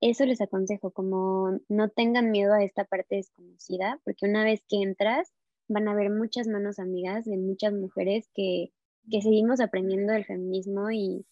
[0.00, 4.76] eso les aconsejo, como no tengan miedo a esta parte desconocida, porque una vez que
[4.76, 5.32] entras,
[5.68, 8.72] van a haber muchas manos amigas de muchas mujeres que,
[9.10, 11.24] seguimos aprendiendo del feminismo y,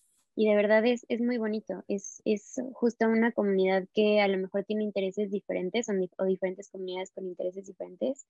[0.44, 1.82] de verdad es, es muy bonito.
[1.88, 7.10] Es, es, justo una comunidad que a lo mejor tiene intereses diferentes o, diferentes comunidades
[7.12, 8.26] con intereses diferentes,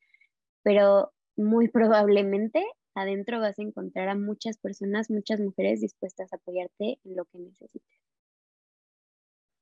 [0.62, 6.98] pero muy probablemente adentro vas a encontrar a muchas personas, muchas mujeres dispuestas a apoyarte
[7.04, 8.05] en lo que necesites.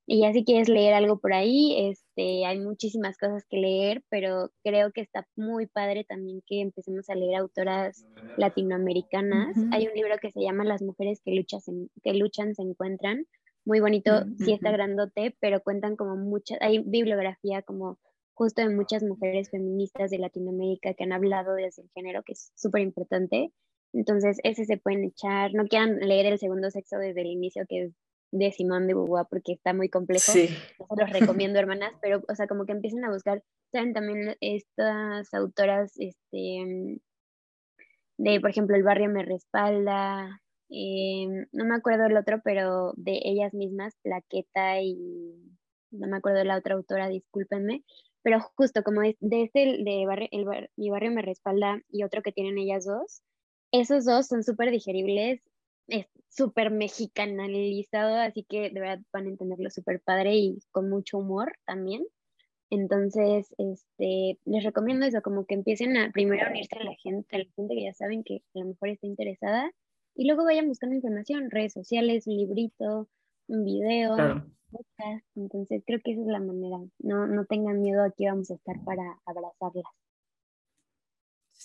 [0.07, 4.51] Y ya si quieres leer algo por ahí, este, hay muchísimas cosas que leer, pero
[4.63, 8.05] creo que está muy padre también que empecemos a leer autoras
[8.37, 9.57] latinoamericanas.
[9.73, 11.61] Hay un libro que se llama Las mujeres que, luchan,
[12.03, 13.27] que luchan se encuentran.
[13.65, 17.99] Muy bonito, sí está grandote, pero cuentan como muchas, hay bibliografía como
[18.35, 22.53] justo de muchas mujeres feministas de Latinoamérica que han hablado desde el género, que es
[22.55, 23.53] súper importante.
[23.95, 25.55] Entonces, ese se pueden echar.
[25.55, 27.93] No quieran leer el segundo sexo desde el inicio, que es
[28.35, 30.33] de Simón de Beauvoir porque está muy complejo.
[30.33, 30.49] Sí.
[30.99, 35.93] los recomiendo, hermanas, pero, o sea, como que empiecen a buscar, saben también estas autoras,
[35.97, 37.01] este,
[38.19, 43.21] de, por ejemplo, El barrio me respalda, em, no me acuerdo el otro, pero de
[43.23, 44.97] ellas mismas, Plaqueta y
[45.93, 47.85] no me acuerdo la otra autora, discúlpenme,
[48.25, 52.23] pero justo como es de este, de barrio, el Mi barrio me respalda y otro
[52.23, 53.23] que tienen ellas dos,
[53.71, 55.41] esos dos son súper digeribles,
[55.89, 61.19] es súper mexicanalizado, así que de verdad van a entenderlo súper padre y con mucho
[61.19, 62.05] humor también.
[62.71, 67.39] Entonces, este, les recomiendo eso, como que empiecen a primero unirse a la gente, a
[67.39, 69.71] la gente que ya saben que a lo mejor está interesada,
[70.17, 73.09] y luego vayan buscando información, redes sociales, un librito,
[73.49, 74.17] un video,
[74.71, 75.27] podcast.
[75.37, 76.79] Entonces, creo que esa es la manera.
[76.99, 79.85] No, no tengan miedo, aquí vamos a estar para abrazarlas.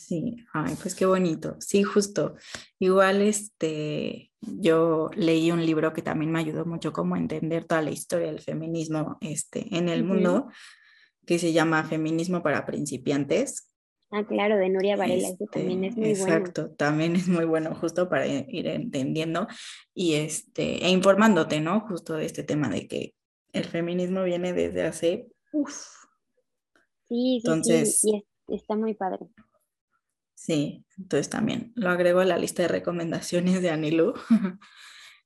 [0.10, 1.56] Sí, ay, pues qué bonito.
[1.60, 2.34] Sí, justo.
[2.80, 7.84] Igual, este, yo leí un libro que también me ayudó mucho como a entender toda
[7.84, 10.50] la historia del feminismo, este, en el mundo,
[11.28, 13.72] que se llama Feminismo para principiantes.
[14.10, 16.24] Ah, claro, de Nuria Varela, este, también es muy bueno.
[16.24, 19.48] Exacto, también es muy bueno, justo para ir entendiendo
[19.94, 21.82] y este, e informándote, ¿no?
[21.82, 23.14] Justo de este tema de que
[23.54, 25.86] el feminismo viene desde hace, uff.
[27.08, 29.28] Sí, sí, Entonces, sí, y está muy padre.
[30.40, 34.14] Sí, entonces también lo agrego a la lista de recomendaciones de Anilu.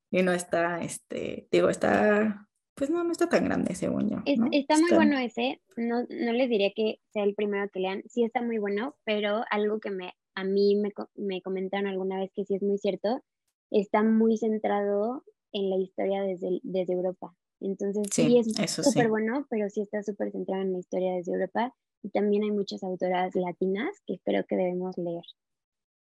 [0.10, 4.18] y no está, este, digo, está, pues no, no está tan grande según yo.
[4.52, 8.24] está muy bueno ese, no, no les diría que sea el primero que lean, sí
[8.24, 12.44] está muy bueno, pero algo que me, a mí me, me comentaron alguna vez que
[12.44, 13.24] sí es muy cierto,
[13.70, 17.36] está muy centrado en la historia desde, desde Europa.
[17.60, 21.72] Entonces sí, es súper bueno, pero sí está súper centrado en la historia desde Europa
[22.04, 25.24] y también hay muchas autoras latinas que creo que debemos leer.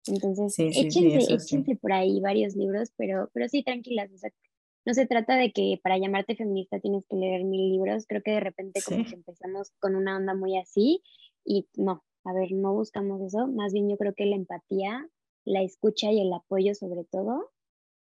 [0.05, 4.11] Entonces, échense, échense por ahí varios libros, pero, pero sí, tranquilas.
[4.13, 4.31] O sea,
[4.85, 8.05] no se trata de que para llamarte feminista tienes que leer mil libros.
[8.07, 11.03] Creo que de repente como que empezamos con una onda muy así
[11.43, 13.47] y no, a ver, no buscamos eso.
[13.47, 15.09] Más bien yo creo que la empatía,
[15.43, 17.51] la escucha y el apoyo sobre todo.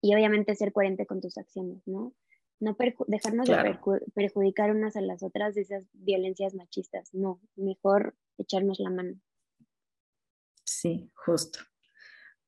[0.00, 2.14] Y obviamente ser coherente con tus acciones, ¿no?
[2.60, 3.78] No dejarnos de
[4.14, 9.20] perjudicar unas a las otras de esas violencias machistas, no, mejor echarnos la mano.
[10.64, 11.58] Sí, justo.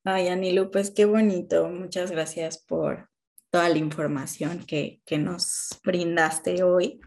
[0.05, 1.67] Ay, Anilu, pues qué bonito.
[1.67, 3.09] Muchas gracias por
[3.49, 6.99] toda la información que, que nos brindaste hoy.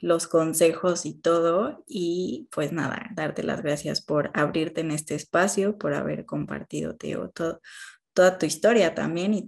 [0.00, 1.84] los consejos y todo.
[1.86, 7.30] Y pues nada, darte las gracias por abrirte en este espacio, por haber compartido, Teo,
[7.30, 7.60] todo,
[8.18, 9.46] toda tu historia también y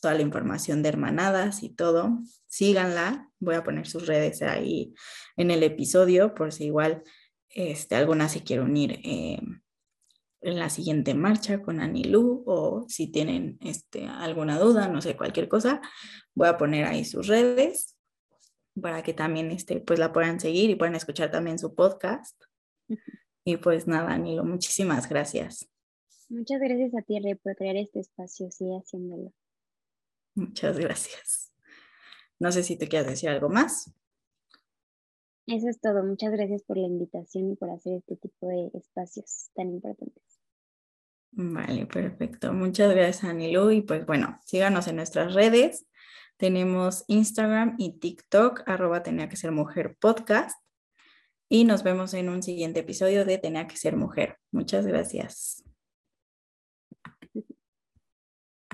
[0.00, 2.20] toda la información de hermanadas y todo.
[2.46, 4.94] Síganla, voy a poner sus redes ahí
[5.36, 7.02] en el episodio por si igual
[7.48, 9.00] este, alguna se quiere unir.
[9.02, 9.40] Eh,
[10.42, 15.48] en la siguiente marcha con Anilú o si tienen este, alguna duda, no sé, cualquier
[15.48, 15.80] cosa,
[16.36, 17.96] voy a poner ahí sus redes
[18.80, 22.40] para que también este, pues la puedan seguir y puedan escuchar también su podcast.
[23.44, 25.68] Y pues nada, Anilo, muchísimas gracias.
[26.28, 29.32] Muchas gracias a ti, por crear este espacio, sigue haciéndolo.
[30.34, 31.52] Muchas gracias.
[32.38, 33.92] No sé si te quieres decir algo más.
[35.46, 36.04] Eso es todo.
[36.04, 40.22] Muchas gracias por la invitación y por hacer este tipo de espacios tan importantes.
[41.32, 42.52] Vale, perfecto.
[42.52, 43.70] Muchas gracias, Anilu.
[43.70, 45.86] Y pues bueno, síganos en nuestras redes.
[46.36, 50.60] Tenemos Instagram y TikTok, arroba tenía que ser mujer podcast.
[51.48, 54.36] Y nos vemos en un siguiente episodio de Tenía que ser mujer.
[54.52, 55.64] Muchas gracias.